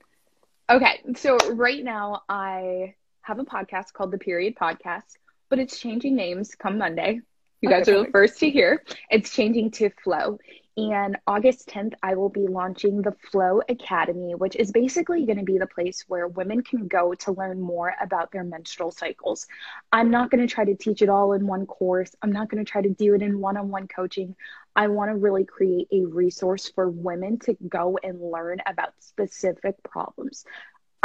okay. 0.69 1.01
So 1.17 1.39
right 1.53 1.83
now 1.83 2.23
i 2.29 2.95
have 3.23 3.39
a 3.39 3.45
podcast 3.45 3.93
called 3.93 4.13
the 4.13 4.19
period 4.19 4.55
podcast 4.55 5.17
but 5.49 5.59
it's 5.59 5.81
changing 5.81 6.15
names 6.15 6.55
come 6.55 6.79
monday 6.79 7.21
you 7.61 7.69
guys 7.69 7.89
are 7.89 8.05
the 8.05 8.11
first 8.11 8.39
to 8.41 8.51
hear. 8.51 8.83
It's 9.11 9.31
changing 9.31 9.71
to 9.73 9.91
Flow. 10.03 10.39
And 10.79 11.17
August 11.27 11.71
10th, 11.71 11.95
I 12.03 12.17
will 12.17 12.29
be 12.29 12.47
launching 12.47 13.01
the 13.01 13.17
Flow 13.31 13.63
Academy, 13.67 14.35
which 14.35 14.57
is 14.57 14.71
basically 14.71 15.25
going 15.25 15.39
to 15.39 15.45
be 15.45 15.57
the 15.57 15.67
place 15.67 16.05
where 16.07 16.29
women 16.29 16.63
can 16.63 16.87
go 16.87 17.15
to 17.15 17.33
learn 17.33 17.63
more 17.63 17.95
about 17.99 18.31
their 18.31 18.45
menstrual 18.45 18.91
cycles. 18.91 19.47
I'm 19.91 20.11
not 20.11 20.31
going 20.31 20.47
to 20.47 20.55
try 20.55 20.67
to 20.67 20.75
teach 20.75 21.01
it 21.01 21.09
all 21.09 21.33
in 21.33 21.47
one 21.47 21.65
course. 21.65 22.15
I'm 22.21 22.31
not 22.31 22.51
going 22.51 22.63
to 22.63 22.71
try 22.71 22.83
to 22.83 22.91
do 22.91 23.15
it 23.15 23.23
in 23.23 23.41
one 23.41 23.57
on 23.57 23.71
one 23.71 23.89
coaching. 23.89 24.37
I 24.75 24.89
want 24.89 25.11
to 25.11 25.17
really 25.17 25.47
create 25.47 25.89
a 25.91 26.05
resource 26.05 26.71
for 26.75 26.91
women 26.91 27.39
to 27.41 27.57
go 27.67 27.99
and 28.03 28.21
learn 28.21 28.59
about 28.67 28.93
specific 29.01 29.83
problems. 29.83 30.45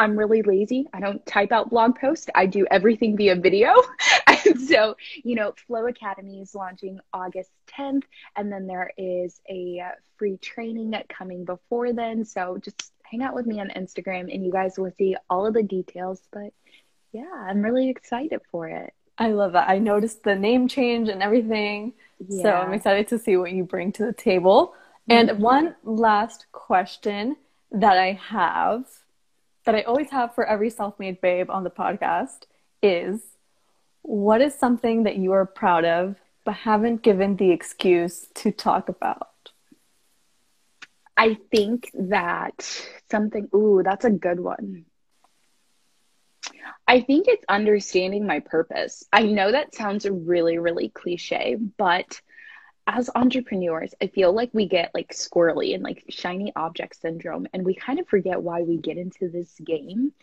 I'm 0.01 0.17
really 0.17 0.41
lazy. 0.41 0.87
I 0.93 0.99
don't 0.99 1.23
type 1.27 1.51
out 1.51 1.69
blog 1.69 1.99
posts. 1.99 2.27
I 2.33 2.47
do 2.47 2.65
everything 2.71 3.15
via 3.15 3.35
video. 3.35 3.75
and 4.27 4.59
so, 4.59 4.97
you 5.23 5.35
know, 5.35 5.53
Flow 5.67 5.85
Academy 5.85 6.41
is 6.41 6.55
launching 6.55 6.99
August 7.13 7.51
10th, 7.77 8.01
and 8.35 8.51
then 8.51 8.65
there 8.65 8.91
is 8.97 9.39
a 9.47 9.79
uh, 9.85 9.91
free 10.17 10.37
training 10.37 10.95
coming 11.07 11.45
before 11.45 11.93
then. 11.93 12.25
So 12.25 12.57
just 12.57 12.91
hang 13.03 13.21
out 13.21 13.35
with 13.35 13.45
me 13.45 13.59
on 13.59 13.69
Instagram, 13.69 14.33
and 14.33 14.43
you 14.43 14.51
guys 14.51 14.73
will 14.75 14.91
see 14.97 15.15
all 15.29 15.45
of 15.45 15.53
the 15.53 15.61
details. 15.61 16.19
But 16.31 16.51
yeah, 17.11 17.31
I'm 17.31 17.61
really 17.61 17.89
excited 17.89 18.41
for 18.49 18.67
it. 18.67 18.93
I 19.19 19.27
love 19.27 19.51
that. 19.51 19.69
I 19.69 19.77
noticed 19.77 20.23
the 20.23 20.35
name 20.35 20.67
change 20.67 21.09
and 21.09 21.21
everything. 21.21 21.93
Yeah. 22.27 22.41
So 22.41 22.49
I'm 22.49 22.73
excited 22.73 23.07
to 23.09 23.19
see 23.19 23.37
what 23.37 23.51
you 23.51 23.65
bring 23.65 23.91
to 23.93 24.05
the 24.07 24.13
table. 24.13 24.73
And 25.07 25.29
mm-hmm. 25.29 25.41
one 25.43 25.75
last 25.83 26.47
question 26.51 27.35
that 27.71 27.99
I 27.99 28.13
have 28.13 28.85
that 29.65 29.76
I 29.76 29.82
always 29.82 30.10
have 30.10 30.34
for 30.36 30.45
every 30.45 30.69
self 30.69 31.00
made 31.00 31.21
babe 31.21 31.50
on 31.50 31.63
the 31.63 31.69
podcast 31.69 32.43
is 32.82 33.21
what 34.02 34.41
is 34.41 34.56
something 34.56 35.04
that 35.04 35.17
you 35.17 35.32
are 35.34 35.45
proud 35.45 35.86
of 35.86 36.15
but 36.43 36.56
haven't 36.56 37.04
given 37.04 37.36
the 37.36 37.52
excuse 37.52 38.28
to 38.36 38.52
talk 38.52 38.89
about? 38.89 39.28
I 41.15 41.38
think 41.52 41.91
that 41.93 42.88
something, 43.12 43.47
ooh, 43.54 43.82
that's 43.84 44.06
a 44.06 44.10
good 44.10 44.39
one. 44.39 44.86
I 46.88 47.02
think 47.02 47.28
it's 47.28 47.45
understanding 47.47 48.26
my 48.26 48.39
purpose. 48.39 49.04
I 49.13 49.24
know 49.24 49.52
that 49.52 49.76
sounds 49.76 50.10
really, 50.10 50.58
really 50.58 50.89
cliche, 50.89 51.56
but 51.78 52.21
as 52.88 53.10
entrepreneurs, 53.15 53.94
I 54.02 54.08
feel 54.08 54.34
like 54.34 54.50
we 54.54 54.67
get 54.67 54.91
like 54.94 55.13
squirrely 55.13 55.76
and 55.76 55.84
like 55.84 56.04
shiny 56.10 56.52
object 56.56 57.00
syndrome, 57.00 57.48
and 57.54 57.63
we 57.63 57.76
kind 57.76 58.00
of 58.00 58.08
forget 58.08 58.41
why 58.41 58.62
we 58.62 58.78
get 58.78 58.98
into 58.98 59.30
this 59.30 59.54
game. 59.63 60.13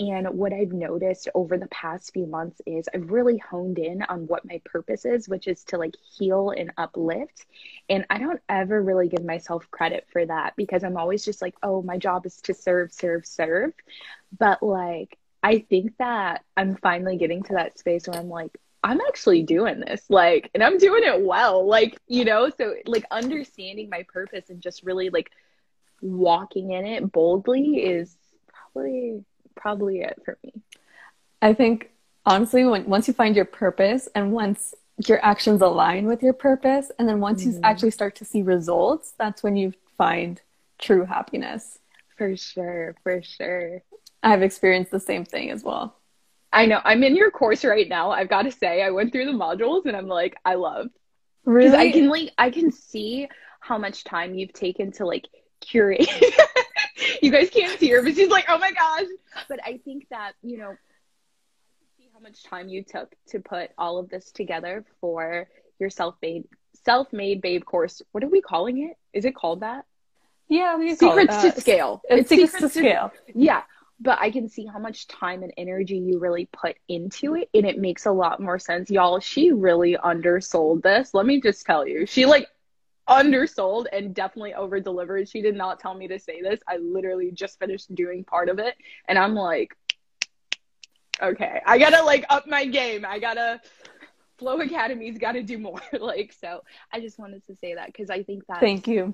And 0.00 0.28
what 0.30 0.52
I've 0.52 0.72
noticed 0.72 1.28
over 1.34 1.58
the 1.58 1.66
past 1.68 2.12
few 2.12 2.26
months 2.26 2.60
is 2.66 2.88
I've 2.94 3.10
really 3.10 3.38
honed 3.38 3.80
in 3.80 4.02
on 4.02 4.28
what 4.28 4.44
my 4.44 4.60
purpose 4.64 5.04
is, 5.04 5.28
which 5.28 5.48
is 5.48 5.64
to 5.64 5.78
like 5.78 5.94
heal 6.16 6.50
and 6.50 6.72
uplift. 6.76 7.46
And 7.88 8.06
I 8.08 8.18
don't 8.18 8.40
ever 8.48 8.80
really 8.80 9.08
give 9.08 9.24
myself 9.24 9.68
credit 9.72 10.06
for 10.12 10.24
that 10.24 10.54
because 10.56 10.84
I'm 10.84 10.96
always 10.96 11.24
just 11.24 11.42
like, 11.42 11.56
oh, 11.64 11.82
my 11.82 11.98
job 11.98 12.26
is 12.26 12.40
to 12.42 12.54
serve, 12.54 12.92
serve, 12.92 13.26
serve. 13.26 13.72
But 14.38 14.62
like, 14.62 15.18
I 15.42 15.60
think 15.60 15.96
that 15.98 16.44
I'm 16.56 16.76
finally 16.76 17.16
getting 17.16 17.42
to 17.44 17.54
that 17.54 17.78
space 17.78 18.06
where 18.06 18.18
I'm 18.20 18.28
like, 18.28 18.56
I'm 18.82 19.00
actually 19.08 19.42
doing 19.42 19.80
this, 19.80 20.02
like, 20.08 20.50
and 20.54 20.62
I'm 20.62 20.78
doing 20.78 21.02
it 21.04 21.20
well, 21.22 21.66
like, 21.66 21.98
you 22.06 22.24
know, 22.24 22.50
so 22.56 22.74
like 22.86 23.04
understanding 23.10 23.88
my 23.90 24.04
purpose 24.12 24.50
and 24.50 24.60
just 24.60 24.82
really 24.84 25.10
like 25.10 25.30
walking 26.00 26.70
in 26.72 26.86
it 26.86 27.10
boldly 27.10 27.78
is 27.78 28.16
probably 28.46 29.24
probably 29.56 30.00
it 30.00 30.20
for 30.24 30.38
me. 30.44 30.52
I 31.42 31.54
think 31.54 31.90
honestly, 32.24 32.64
when 32.64 32.86
once 32.86 33.08
you 33.08 33.14
find 33.14 33.34
your 33.34 33.44
purpose 33.44 34.08
and 34.14 34.32
once 34.32 34.74
your 35.06 35.24
actions 35.24 35.60
align 35.60 36.06
with 36.06 36.22
your 36.22 36.32
purpose. 36.32 36.90
And 36.98 37.08
then 37.08 37.20
once 37.20 37.44
Mhm. 37.44 37.54
you 37.54 37.60
actually 37.62 37.90
start 37.92 38.16
to 38.16 38.24
see 38.24 38.42
results, 38.42 39.12
that's 39.12 39.42
when 39.42 39.56
you 39.56 39.72
find 39.96 40.40
true 40.78 41.04
happiness. 41.04 41.78
For 42.16 42.36
sure, 42.36 42.96
for 43.02 43.22
sure. 43.22 43.82
I've 44.22 44.42
experienced 44.42 44.90
the 44.90 44.98
same 45.00 45.24
thing 45.24 45.50
as 45.50 45.62
well. 45.62 45.96
I 46.52 46.66
know. 46.66 46.80
I'm 46.84 47.02
in 47.02 47.14
your 47.14 47.30
course 47.30 47.64
right 47.64 47.88
now. 47.88 48.10
I've 48.10 48.28
got 48.28 48.42
to 48.42 48.52
say, 48.52 48.82
I 48.82 48.90
went 48.90 49.12
through 49.12 49.26
the 49.26 49.32
modules 49.32 49.84
and 49.84 49.96
I'm 49.96 50.08
like, 50.08 50.36
I 50.44 50.54
love 50.54 50.88
Really? 51.48 51.78
I 51.78 51.90
can 51.92 52.08
like 52.10 52.30
I 52.36 52.50
can 52.50 52.70
see 52.70 53.26
how 53.60 53.78
much 53.78 54.04
time 54.04 54.34
you've 54.34 54.52
taken 54.52 54.92
to 54.92 55.06
like 55.06 55.26
curate. 55.62 56.06
you 57.22 57.30
guys 57.30 57.48
can't 57.48 57.80
see 57.80 57.88
her, 57.88 58.02
but 58.02 58.14
she's 58.14 58.28
like, 58.28 58.44
oh 58.50 58.58
my 58.58 58.70
gosh. 58.70 59.06
But 59.48 59.60
I 59.64 59.80
think 59.82 60.08
that 60.10 60.32
you 60.42 60.58
know, 60.58 60.74
see 61.96 62.10
how 62.12 62.20
much 62.20 62.42
time 62.44 62.68
you 62.68 62.84
took 62.84 63.14
to 63.28 63.40
put 63.40 63.70
all 63.78 63.96
of 63.96 64.10
this 64.10 64.30
together 64.30 64.84
for 65.00 65.48
your 65.78 65.88
self-made 65.88 66.44
self-made 66.84 67.40
babe 67.40 67.64
course. 67.64 68.02
What 68.12 68.22
are 68.22 68.28
we 68.28 68.42
calling 68.42 68.86
it? 68.86 68.98
Is 69.14 69.24
it 69.24 69.34
called 69.34 69.60
that? 69.60 69.86
yeah, 70.50 70.76
we 70.76 70.94
call 70.96 71.16
it 71.16 71.32
Secrets 71.32 71.54
to 71.54 71.60
scale. 71.62 72.02
It's, 72.10 72.28
secrets, 72.28 72.58
to 72.58 72.68
scale. 72.68 73.10
Yeah, 73.34 73.62
but 74.00 74.18
I 74.20 74.30
can 74.30 74.48
see 74.48 74.66
how 74.66 74.78
much 74.78 75.08
time 75.08 75.42
and 75.42 75.52
energy 75.56 75.96
you 75.96 76.18
really 76.18 76.48
put 76.52 76.76
into 76.88 77.34
it, 77.34 77.48
and 77.52 77.66
it 77.66 77.78
makes 77.78 78.06
a 78.06 78.12
lot 78.12 78.40
more 78.40 78.58
sense. 78.58 78.90
Y'all, 78.90 79.20
she 79.20 79.52
really 79.52 79.96
undersold 79.96 80.82
this. 80.82 81.14
Let 81.14 81.26
me 81.26 81.40
just 81.40 81.66
tell 81.66 81.86
you. 81.86 82.06
She 82.06 82.24
like 82.24 82.48
undersold 83.08 83.88
and 83.92 84.14
definitely 84.14 84.54
over 84.54 84.78
delivered. 84.80 85.28
She 85.28 85.42
did 85.42 85.56
not 85.56 85.80
tell 85.80 85.94
me 85.94 86.08
to 86.08 86.18
say 86.18 86.42
this. 86.42 86.60
I 86.68 86.76
literally 86.76 87.32
just 87.32 87.58
finished 87.58 87.92
doing 87.94 88.22
part 88.24 88.48
of 88.48 88.58
it, 88.58 88.76
and 89.08 89.18
I'm 89.18 89.34
like, 89.34 89.76
okay, 91.20 91.60
I 91.66 91.78
gotta 91.78 92.04
like 92.04 92.24
up 92.28 92.46
my 92.46 92.66
game. 92.66 93.04
I 93.04 93.18
gotta. 93.18 93.60
Flo 94.38 94.60
Academy's 94.60 95.18
got 95.18 95.32
to 95.32 95.42
do 95.42 95.58
more. 95.58 95.80
like, 96.00 96.32
so 96.32 96.62
I 96.92 97.00
just 97.00 97.18
wanted 97.18 97.44
to 97.46 97.56
say 97.56 97.74
that 97.74 97.86
because 97.86 98.08
I 98.08 98.22
think 98.22 98.46
that 98.46 98.60
Thank 98.60 98.86
you. 98.86 99.12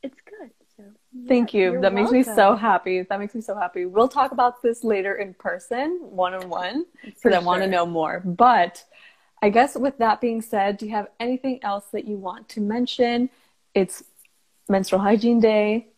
it's 0.00 0.20
good. 0.24 0.50
So 0.78 0.84
Thank 1.26 1.52
you. 1.52 1.80
That 1.80 1.92
makes 1.92 2.10
me 2.10 2.22
so 2.22 2.54
happy. 2.54 3.02
That 3.02 3.18
makes 3.18 3.34
me 3.34 3.40
so 3.40 3.54
happy. 3.56 3.84
We'll 3.84 4.08
talk 4.08 4.32
about 4.32 4.62
this 4.62 4.84
later 4.84 5.16
in 5.16 5.34
person, 5.34 5.98
one 6.00 6.32
on 6.32 6.48
one, 6.48 6.86
because 7.04 7.34
I 7.34 7.40
want 7.40 7.62
to 7.62 7.68
know 7.68 7.84
more. 7.84 8.20
But 8.24 8.84
I 9.42 9.50
guess 9.50 9.76
with 9.76 9.98
that 9.98 10.20
being 10.20 10.40
said, 10.40 10.78
do 10.78 10.86
you 10.86 10.92
have 10.92 11.08
anything 11.18 11.58
else 11.62 11.86
that 11.92 12.06
you 12.06 12.16
want 12.16 12.48
to 12.50 12.60
mention? 12.60 13.28
It's 13.74 14.04
menstrual 14.68 15.00
hygiene 15.00 15.40
day. 15.40 15.88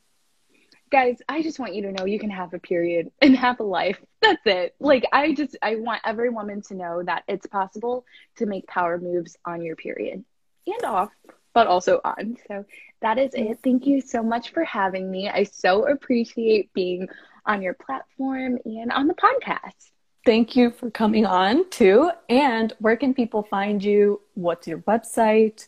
guys 0.90 1.18
i 1.28 1.42
just 1.42 1.58
want 1.58 1.74
you 1.74 1.82
to 1.82 1.92
know 1.92 2.04
you 2.04 2.18
can 2.18 2.30
have 2.30 2.54
a 2.54 2.58
period 2.58 3.10
and 3.20 3.36
have 3.36 3.60
a 3.60 3.62
life 3.62 4.00
that's 4.22 4.44
it 4.46 4.74
like 4.80 5.04
i 5.12 5.32
just 5.34 5.56
i 5.62 5.76
want 5.76 6.00
every 6.04 6.30
woman 6.30 6.60
to 6.62 6.74
know 6.74 7.02
that 7.02 7.22
it's 7.28 7.46
possible 7.46 8.04
to 8.36 8.46
make 8.46 8.66
power 8.66 8.98
moves 8.98 9.36
on 9.44 9.62
your 9.62 9.76
period 9.76 10.24
and 10.66 10.84
off 10.84 11.10
but 11.54 11.66
also 11.66 12.00
on 12.04 12.36
so 12.48 12.64
that 13.02 13.18
is 13.18 13.30
it 13.34 13.58
thank 13.62 13.86
you 13.86 14.00
so 14.00 14.22
much 14.22 14.52
for 14.52 14.64
having 14.64 15.10
me 15.10 15.28
i 15.28 15.42
so 15.42 15.86
appreciate 15.86 16.72
being 16.72 17.08
on 17.46 17.62
your 17.62 17.74
platform 17.74 18.58
and 18.64 18.92
on 18.92 19.06
the 19.06 19.14
podcast 19.14 19.90
Thank 20.26 20.54
you 20.54 20.70
for 20.70 20.90
coming 20.90 21.24
on 21.24 21.68
too. 21.70 22.10
And 22.28 22.74
where 22.78 22.96
can 22.96 23.14
people 23.14 23.42
find 23.42 23.82
you? 23.82 24.20
What's 24.34 24.68
your 24.68 24.78
website, 24.80 25.66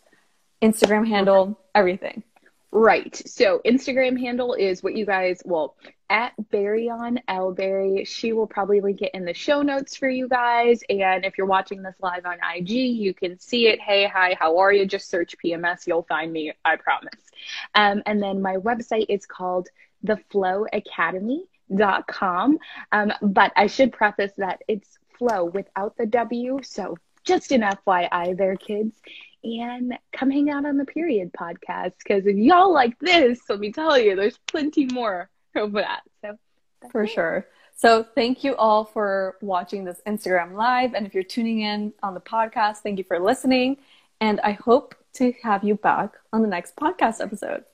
Instagram 0.62 1.08
handle, 1.08 1.58
everything? 1.74 2.22
Right. 2.74 3.14
So 3.26 3.60
Instagram 3.66 4.18
handle 4.18 4.54
is 4.54 4.82
what 4.82 4.96
you 4.96 5.04
guys 5.04 5.42
well 5.44 5.76
at 6.08 6.32
Barryon 6.50 7.18
Elberry. 7.28 8.06
She 8.06 8.32
will 8.32 8.46
probably 8.46 8.80
link 8.80 9.02
it 9.02 9.10
in 9.12 9.26
the 9.26 9.34
show 9.34 9.60
notes 9.60 9.94
for 9.94 10.08
you 10.08 10.26
guys. 10.26 10.80
And 10.88 11.26
if 11.26 11.36
you're 11.36 11.46
watching 11.46 11.82
this 11.82 11.94
live 12.00 12.24
on 12.24 12.38
IG, 12.56 12.70
you 12.70 13.12
can 13.12 13.38
see 13.38 13.68
it. 13.68 13.78
Hey, 13.78 14.06
hi, 14.06 14.34
how 14.40 14.56
are 14.56 14.72
you? 14.72 14.86
Just 14.86 15.10
search 15.10 15.36
PMS. 15.44 15.86
You'll 15.86 16.04
find 16.04 16.32
me. 16.32 16.54
I 16.64 16.76
promise. 16.76 17.20
Um, 17.74 18.02
and 18.06 18.22
then 18.22 18.40
my 18.40 18.56
website 18.56 19.06
is 19.10 19.26
called 19.26 19.68
the 20.02 20.16
Flo 20.30 20.64
Academy 20.72 21.44
dot 21.74 22.06
com. 22.06 22.58
Um, 22.90 23.12
but 23.20 23.52
I 23.54 23.66
should 23.66 23.92
preface 23.92 24.32
that 24.38 24.62
it's 24.66 24.98
flow 25.18 25.44
without 25.44 25.98
the 25.98 26.06
W. 26.06 26.60
So 26.62 26.96
just 27.22 27.52
an 27.52 27.60
FYI 27.60 28.34
there, 28.34 28.56
kids 28.56 28.96
and 29.44 29.98
come 30.12 30.30
hang 30.30 30.50
out 30.50 30.64
on 30.64 30.76
the 30.76 30.84
period 30.84 31.32
podcast 31.32 31.92
because 31.98 32.26
if 32.26 32.36
y'all 32.36 32.72
like 32.72 32.98
this 33.00 33.40
let 33.48 33.58
me 33.60 33.72
tell 33.72 33.98
you 33.98 34.14
there's 34.16 34.38
plenty 34.46 34.86
more 34.86 35.28
of 35.56 35.72
that 35.72 36.02
so 36.20 36.36
For 36.90 37.04
it. 37.04 37.08
sure. 37.08 37.46
So 37.74 38.04
thank 38.14 38.44
you 38.44 38.54
all 38.56 38.84
for 38.84 39.36
watching 39.40 39.84
this 39.84 40.00
Instagram 40.06 40.52
live. 40.54 40.94
And 40.94 41.06
if 41.06 41.14
you're 41.14 41.24
tuning 41.24 41.60
in 41.62 41.92
on 42.02 42.14
the 42.14 42.20
podcast, 42.20 42.78
thank 42.78 42.98
you 42.98 43.04
for 43.04 43.18
listening. 43.18 43.78
And 44.20 44.38
I 44.40 44.52
hope 44.52 44.94
to 45.14 45.32
have 45.42 45.64
you 45.64 45.74
back 45.74 46.12
on 46.32 46.42
the 46.42 46.48
next 46.48 46.76
podcast 46.76 47.20
episode. 47.20 47.64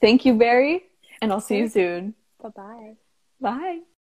Thank 0.00 0.24
you, 0.24 0.34
Barry, 0.34 0.84
and 1.20 1.30
I'll 1.32 1.40
see 1.40 1.58
you 1.58 1.68
soon. 1.68 2.14
bye-bye 2.42 2.94
Bye. 3.40 3.82